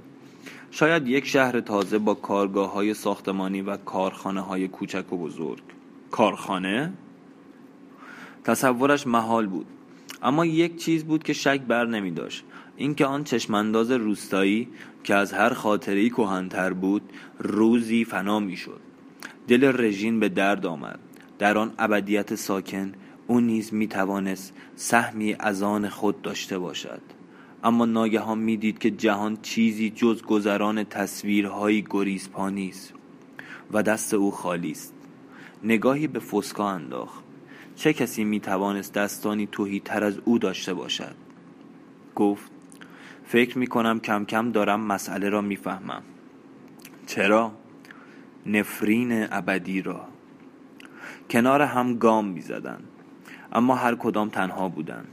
شاید 0.70 1.08
یک 1.08 1.26
شهر 1.26 1.60
تازه 1.60 1.98
با 1.98 2.14
کارگاه 2.14 2.72
های 2.72 2.94
ساختمانی 2.94 3.62
و 3.62 3.76
کارخانه 3.76 4.40
های 4.40 4.68
کوچک 4.68 5.12
و 5.12 5.16
بزرگ. 5.16 5.62
کارخانه؟ 6.10 6.92
تصورش 8.44 9.06
محال 9.06 9.46
بود. 9.46 9.66
اما 10.22 10.46
یک 10.46 10.76
چیز 10.76 11.04
بود 11.04 11.22
که 11.22 11.32
شک 11.32 11.60
بر 11.60 11.86
نمی 11.86 12.10
داشت. 12.10 12.44
اینکه 12.76 13.06
آن 13.06 13.24
چشمانداز 13.24 13.90
روستایی 13.90 14.68
که 15.04 15.14
از 15.14 15.32
هر 15.32 15.54
خاطری 15.54 16.10
کهنتر 16.10 16.72
بود 16.72 17.02
روزی 17.38 18.04
فنا 18.04 18.40
می 18.40 18.56
شد. 18.56 18.87
دل 19.48 19.64
رژین 19.64 20.20
به 20.20 20.28
درد 20.28 20.66
آمد. 20.66 20.98
در 21.38 21.58
آن 21.58 21.72
ابدیت 21.78 22.34
ساکن 22.34 22.92
او 23.26 23.40
نیز 23.40 23.74
می 23.74 23.88
توانست 23.88 24.54
سهمی 24.76 25.36
از 25.40 25.62
آن 25.62 25.88
خود 25.88 26.22
داشته 26.22 26.58
باشد. 26.58 27.00
اما 27.64 27.84
ناگهان 27.84 28.38
می‌دید 28.38 28.78
که 28.78 28.90
جهان 28.90 29.38
چیزی 29.42 29.90
جز 29.90 30.22
گذران 30.22 30.84
تصویرهایی 30.84 31.84
گریزپا 31.90 32.50
نیست 32.50 32.94
و 33.72 33.82
دست 33.82 34.14
او 34.14 34.30
خالی 34.30 34.70
است. 34.70 34.94
نگاهی 35.64 36.06
به 36.06 36.18
فسکا 36.18 36.68
انداخت. 36.68 37.24
چه 37.76 37.92
کسی 37.92 38.24
می 38.24 38.40
توانست 38.40 38.92
دستانی 38.92 39.46
توهی 39.46 39.80
تر 39.80 40.04
از 40.04 40.18
او 40.24 40.38
داشته 40.38 40.74
باشد؟ 40.74 41.14
گفت 42.14 42.50
فکر 43.24 43.58
می 43.58 43.66
کنم 43.66 44.00
کم 44.00 44.24
کم 44.24 44.52
دارم 44.52 44.80
مسئله 44.80 45.28
را 45.28 45.40
می‌فهمم. 45.40 46.02
چرا؟ 47.06 47.52
نفرین 48.46 49.26
ابدی 49.32 49.82
را. 49.82 50.00
کنار 51.30 51.62
هم 51.62 51.98
گام 51.98 52.24
می 52.24 52.40
زدن. 52.40 52.80
اما 53.52 53.74
هر 53.74 53.94
کدام 53.94 54.28
تنها 54.28 54.68
بودند. 54.68 55.08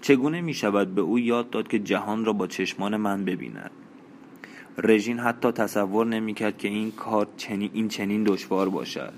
چگونه 0.00 0.40
می 0.40 0.54
شود 0.54 0.94
به 0.94 1.00
او 1.00 1.18
یاد 1.18 1.50
داد 1.50 1.68
که 1.68 1.78
جهان 1.78 2.24
را 2.24 2.32
با 2.32 2.46
چشمان 2.46 2.96
من 2.96 3.24
ببیند؟ 3.24 3.70
رژین 4.78 5.18
حتی 5.18 5.52
تصور 5.52 6.06
نمی 6.06 6.34
کرد 6.34 6.58
که 6.58 6.68
این 6.68 6.90
کار 6.90 7.28
چنین 7.36 7.70
این 7.72 7.88
چنین 7.88 8.24
دشوار 8.24 8.68
باشد. 8.68 9.12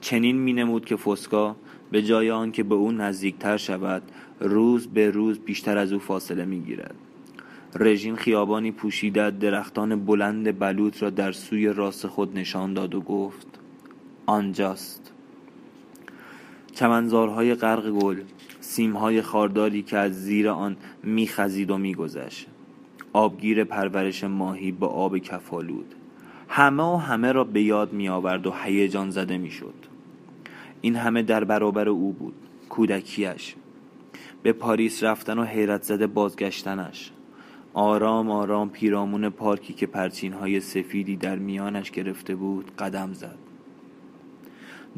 چنین 0.00 0.36
می 0.36 0.52
نمود 0.52 0.84
که 0.84 0.96
فسکا 0.96 1.56
به 1.90 2.02
جای 2.02 2.30
آن 2.30 2.52
که 2.52 2.62
به 2.62 2.74
او 2.74 2.92
نزدیکتر 2.92 3.56
شود 3.56 4.02
روز 4.40 4.86
به 4.86 5.10
روز 5.10 5.38
بیشتر 5.38 5.78
از 5.78 5.92
او 5.92 5.98
فاصله 5.98 6.44
می 6.44 6.60
گیرد 6.60 6.94
رژین 7.80 8.16
خیابانی 8.16 8.72
پوشیده 8.72 9.30
درختان 9.30 10.04
بلند 10.04 10.58
بلوط 10.58 11.02
را 11.02 11.10
در 11.10 11.32
سوی 11.32 11.66
راست 11.66 12.06
خود 12.06 12.38
نشان 12.38 12.74
داد 12.74 12.94
و 12.94 13.00
گفت 13.00 13.46
آنجاست. 14.26 15.12
چمنزارهای 16.72 17.54
غرق 17.54 17.90
گل 17.90 18.20
سیمهای 18.60 19.22
خارداری 19.22 19.82
که 19.82 19.98
از 19.98 20.22
زیر 20.22 20.48
آن 20.48 20.76
میخزید 21.02 21.70
و 21.70 21.78
میگذشت. 21.78 22.46
آبگیر 23.12 23.64
پرورش 23.64 24.24
ماهی 24.24 24.72
با 24.72 24.86
آب 24.86 25.18
کفالود. 25.18 25.94
همه 26.48 26.82
و 26.82 26.96
همه 26.96 27.32
را 27.32 27.44
به 27.44 27.62
یاد 27.62 27.92
می 27.92 28.08
آورد 28.08 28.46
و 28.46 28.54
هیجان 28.64 29.10
زده 29.10 29.38
می 29.38 29.50
شد 29.50 29.74
این 30.80 30.96
همه 30.96 31.22
در 31.22 31.44
برابر 31.44 31.88
او 31.88 32.12
بود 32.12 32.34
کودکیش 32.68 33.54
به 34.42 34.52
پاریس 34.52 35.02
رفتن 35.02 35.38
و 35.38 35.44
حیرت 35.44 35.82
زده 35.82 36.06
بازگشتنش. 36.06 37.12
آرام 37.78 38.30
آرام 38.30 38.70
پیرامون 38.70 39.28
پارکی 39.28 39.72
که 39.72 39.86
پرچین 39.86 40.32
های 40.32 40.60
سفیدی 40.60 41.16
در 41.16 41.36
میانش 41.36 41.90
گرفته 41.90 42.34
بود 42.34 42.76
قدم 42.76 43.12
زد. 43.12 43.38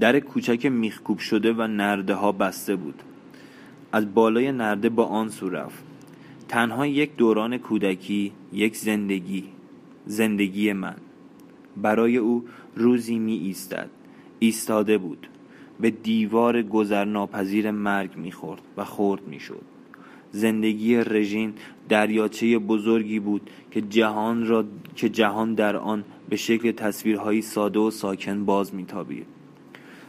در 0.00 0.20
کوچک 0.20 0.66
میخکوب 0.66 1.18
شده 1.18 1.52
و 1.52 1.66
نرده 1.66 2.14
ها 2.14 2.32
بسته 2.32 2.76
بود. 2.76 3.02
از 3.92 4.14
بالای 4.14 4.52
نرده 4.52 4.88
با 4.88 5.04
آن 5.04 5.28
سو 5.28 5.48
رفت. 5.48 5.84
تنها 6.48 6.86
یک 6.86 7.16
دوران 7.16 7.58
کودکی 7.58 8.32
یک 8.52 8.76
زندگی 8.76 9.44
زندگی 10.06 10.72
من. 10.72 10.96
برای 11.76 12.16
او 12.16 12.44
روزی 12.74 13.18
می 13.18 13.34
ایستد 13.34 13.90
ایستاده 14.38 14.98
بود. 14.98 15.26
به 15.80 15.90
دیوار 15.90 16.62
گذرناپذیر 16.62 17.70
مرگ 17.70 18.16
می‌خورد 18.16 18.62
و 18.76 18.84
خرد 18.84 19.26
می‌شد. 19.26 19.77
زندگی 20.32 20.96
رژین 20.96 21.54
دریاچه 21.88 22.58
بزرگی 22.58 23.20
بود 23.20 23.50
که 23.70 23.80
جهان 23.80 24.46
را 24.46 24.64
که 24.96 25.08
جهان 25.08 25.54
در 25.54 25.76
آن 25.76 26.04
به 26.28 26.36
شکل 26.36 26.72
تصویرهایی 26.72 27.42
ساده 27.42 27.78
و 27.78 27.90
ساکن 27.90 28.44
باز 28.44 28.74
میتابید. 28.74 29.26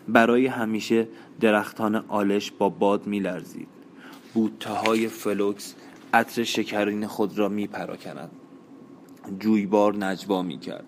برای 0.08 0.48
همیشه 0.48 1.08
درختان 1.40 1.96
آلش 1.96 2.52
با 2.52 2.70
باد 2.70 3.08
میلرزید. 3.08 3.68
بوته 4.34 4.70
های 4.70 5.08
فلوکس 5.08 5.76
عطر 6.14 6.44
شکرین 6.44 7.08
خود 7.08 7.38
را 7.38 7.50
میپراکند. 7.50 8.32
جویبار 9.40 9.96
نجوا 9.96 10.42
می‌کرد 10.42 10.86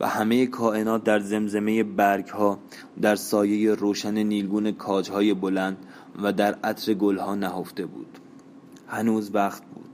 و 0.00 0.08
همه 0.08 0.46
کائنات 0.46 1.04
در 1.04 1.18
زمزمه 1.18 1.82
برگ 1.82 2.28
ها 2.28 2.58
در 3.02 3.16
سایه 3.16 3.74
روشن 3.74 4.18
نیلگون 4.18 4.72
کاج 4.72 5.10
های 5.10 5.34
بلند 5.34 5.76
و 6.22 6.32
در 6.32 6.54
عطر 6.64 6.94
گل 6.94 7.16
ها 7.16 7.34
نهفته 7.34 7.86
بود. 7.86 8.18
هنوز 8.88 9.30
وقت 9.34 9.62
بود. 9.64 9.90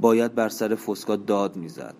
باید 0.00 0.34
بر 0.34 0.48
سر 0.48 0.74
فسکا 0.74 1.16
داد 1.16 1.56
می‌زد. 1.56 1.94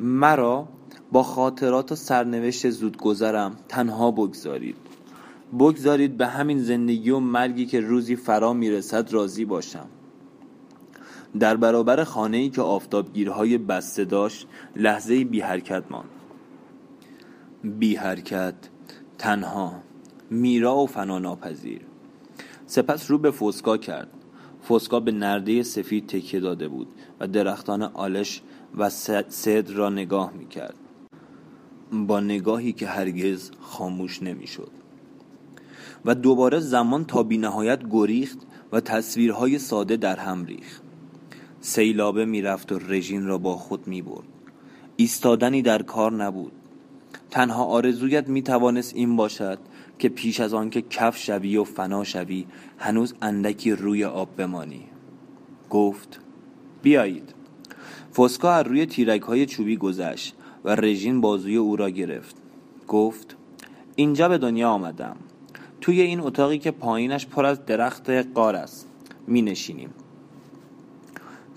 مرا 0.00 0.68
با 1.12 1.22
خاطرات 1.22 1.92
و 1.92 1.94
سرنوشت 1.94 2.70
زودگذرم 2.70 3.56
تنها 3.68 4.10
بگذارید. 4.10 4.76
بگذارید 5.58 6.16
به 6.16 6.26
همین 6.26 6.58
زندگی 6.58 7.10
و 7.10 7.18
مرگی 7.18 7.66
که 7.66 7.80
روزی 7.80 8.16
فرا 8.16 8.52
می‌رسد 8.52 9.12
راضی 9.12 9.44
باشم. 9.44 9.86
در 11.40 11.56
برابر 11.56 12.04
خانه 12.04 12.36
ای 12.36 12.50
که 12.50 12.62
آفتابگیرهای 12.62 13.58
بسته 13.58 14.04
داشت 14.04 14.46
لحظه 14.76 15.24
بی 15.24 15.40
حرکت 15.40 15.84
ماند. 15.90 16.08
بی 17.78 17.96
حرکت 17.96 18.54
تنها 19.18 19.72
میرا 20.30 20.76
و 20.76 20.86
فنا 20.86 21.18
ناپذیر 21.18 21.80
سپس 22.66 23.10
رو 23.10 23.18
به 23.18 23.30
فوسکا 23.30 23.76
کرد. 23.76 24.08
فوسکا 24.68 25.00
به 25.00 25.12
نرده 25.12 25.62
سفید 25.62 26.06
تکیه 26.06 26.40
داده 26.40 26.68
بود 26.68 26.88
و 27.20 27.26
درختان 27.26 27.82
آلش 27.82 28.42
و 28.76 28.90
صدر 29.28 29.74
را 29.74 29.90
نگاه 29.90 30.32
می 30.32 30.48
کرد 30.48 30.74
با 31.92 32.20
نگاهی 32.20 32.72
که 32.72 32.86
هرگز 32.86 33.50
خاموش 33.60 34.22
نمی 34.22 34.46
شد 34.46 34.70
و 36.04 36.14
دوباره 36.14 36.60
زمان 36.60 37.04
تا 37.04 37.22
بی 37.22 37.38
نهایت 37.38 37.80
گریخت 37.90 38.38
و 38.72 38.80
تصویرهای 38.80 39.58
ساده 39.58 39.96
در 39.96 40.16
هم 40.16 40.44
ریخت. 40.44 40.82
سیلابه 41.60 42.24
می‌رفت 42.24 42.72
و 42.72 42.78
رژین 42.78 43.26
را 43.26 43.38
با 43.38 43.56
خود 43.56 43.86
می 43.86 44.02
برد 44.02 44.28
ایستادنی 44.96 45.62
در 45.62 45.82
کار 45.82 46.12
نبود. 46.12 46.52
تنها 47.30 47.64
آرزویت 47.64 48.28
می 48.28 48.42
توانست 48.42 48.96
این 48.96 49.16
باشد 49.16 49.58
که 49.98 50.08
پیش 50.08 50.40
از 50.40 50.54
آنکه 50.54 50.82
کف 50.82 51.16
شوی 51.16 51.56
و 51.56 51.64
فنا 51.64 52.04
شوی 52.04 52.46
هنوز 52.78 53.14
اندکی 53.22 53.72
روی 53.72 54.04
آب 54.04 54.36
بمانی. 54.36 54.84
گفت 55.70 56.20
بیایید. 56.82 57.34
فوسکا 58.12 58.52
از 58.52 58.66
روی 58.66 58.86
تیرک 58.86 59.22
های 59.22 59.46
چوبی 59.46 59.76
گذشت 59.76 60.34
و 60.64 60.74
رژین 60.74 61.20
بازوی 61.20 61.56
او 61.56 61.76
را 61.76 61.90
گرفت. 61.90 62.36
گفت 62.88 63.36
اینجا 63.96 64.28
به 64.28 64.38
دنیا 64.38 64.70
آمدم. 64.70 65.16
توی 65.80 66.00
این 66.00 66.20
اتاقی 66.20 66.58
که 66.58 66.70
پایینش 66.70 67.26
پر 67.26 67.44
از 67.44 67.66
درخت 67.66 68.10
قار 68.10 68.56
است. 68.56 68.88
می 69.26 69.42
نشینیم. 69.42 69.90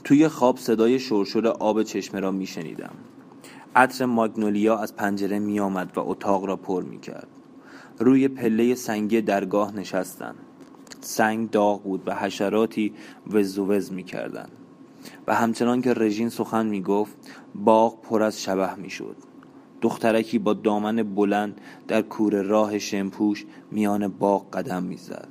توی 0.03 0.27
خواب 0.27 0.57
صدای 0.57 0.99
شرشر 0.99 1.47
آب 1.47 1.83
چشمه 1.83 2.19
را 2.19 2.31
می 2.31 2.47
شنیدم. 2.47 2.95
عطر 3.75 4.05
ماگنولیا 4.05 4.77
از 4.77 4.95
پنجره 4.95 5.39
می 5.39 5.59
آمد 5.59 5.97
و 5.97 5.99
اتاق 5.99 6.45
را 6.45 6.55
پر 6.55 6.83
می 6.83 6.99
کرد. 6.99 7.27
روی 7.99 8.27
پله 8.27 8.75
سنگی 8.75 9.21
درگاه 9.21 9.75
نشستن 9.75 10.35
سنگ 11.01 11.49
داغ 11.49 11.83
بود 11.83 12.03
و 12.05 12.15
حشراتی 12.15 12.93
وز 13.27 13.57
و 13.57 13.65
وز 13.65 13.91
می 13.91 14.03
کردن. 14.03 14.49
و 15.27 15.35
همچنان 15.35 15.81
که 15.81 15.93
رژین 15.93 16.29
سخن 16.29 16.65
می 16.65 16.81
گفت 16.81 17.17
باغ 17.55 18.01
پر 18.01 18.23
از 18.23 18.41
شبه 18.41 18.75
می 18.75 18.89
شد 18.89 19.15
دخترکی 19.81 20.39
با 20.39 20.53
دامن 20.53 20.95
بلند 20.95 21.61
در 21.87 22.01
کور 22.01 22.41
راه 22.41 22.79
شمپوش 22.79 23.45
میان 23.71 24.07
باغ 24.07 24.49
قدم 24.51 24.83
می‌زد. 24.83 25.27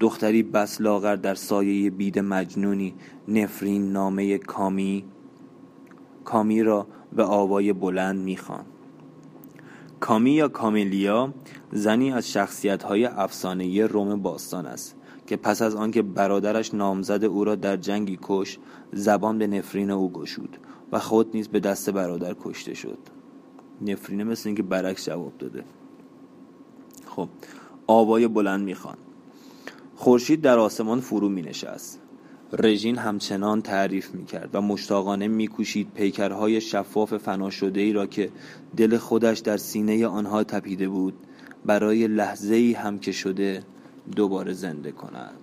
دختری 0.00 0.42
بس 0.42 0.80
لاغر 0.80 1.16
در 1.16 1.34
سایه 1.34 1.90
بید 1.90 2.18
مجنونی 2.18 2.94
نفرین 3.28 3.92
نامه 3.92 4.38
کامی 4.38 5.04
کامی 6.24 6.62
را 6.62 6.86
به 7.12 7.24
آوای 7.24 7.72
بلند 7.72 8.20
می‌خوان 8.20 8.64
کامی 10.02 10.30
یا 10.30 10.48
کامیلیا 10.48 11.34
زنی 11.72 12.12
از 12.12 12.32
شخصیت 12.32 12.82
های 12.82 13.04
افسانه‌ای 13.04 13.82
روم 13.82 14.22
باستان 14.22 14.66
است 14.66 14.96
که 15.26 15.36
پس 15.36 15.62
از 15.62 15.74
آنکه 15.74 16.02
برادرش 16.02 16.74
نامزد 16.74 17.24
او 17.24 17.44
را 17.44 17.54
در 17.54 17.76
جنگی 17.76 18.18
کش 18.22 18.58
زبان 18.92 19.38
به 19.38 19.46
نفرین 19.46 19.90
او 19.90 20.12
گشود 20.12 20.56
و 20.92 20.98
خود 20.98 21.30
نیز 21.34 21.48
به 21.48 21.60
دست 21.60 21.90
برادر 21.90 22.36
کشته 22.44 22.74
شد. 22.74 22.98
نفرینه 23.80 24.24
مثل 24.24 24.48
اینکه 24.48 24.62
برعکس 24.62 25.06
جواب 25.06 25.32
داده. 25.38 25.64
خب 27.06 27.28
آوای 27.86 28.28
بلند 28.28 28.64
می‌خوان. 28.64 28.96
خورشید 29.96 30.40
در 30.40 30.58
آسمان 30.58 31.00
فرو 31.00 31.28
می 31.28 31.42
نشست 31.42 32.01
رژین 32.52 32.98
همچنان 32.98 33.62
تعریف 33.62 34.10
می 34.10 34.24
کرد 34.24 34.54
و 34.54 34.60
مشتاقانه 34.60 35.28
می 35.28 35.48
کوشید 35.48 35.94
پیکرهای 35.94 36.60
شفاف 36.60 37.14
فنا 37.16 37.50
شده 37.50 37.92
را 37.92 38.06
که 38.06 38.30
دل 38.76 38.98
خودش 38.98 39.38
در 39.38 39.56
سینه 39.56 40.06
آنها 40.06 40.44
تپیده 40.44 40.88
بود 40.88 41.14
برای 41.66 42.08
لحظه 42.08 42.54
ای 42.54 42.72
هم 42.72 42.98
که 42.98 43.12
شده 43.12 43.62
دوباره 44.16 44.52
زنده 44.52 44.92
کند. 44.92 45.41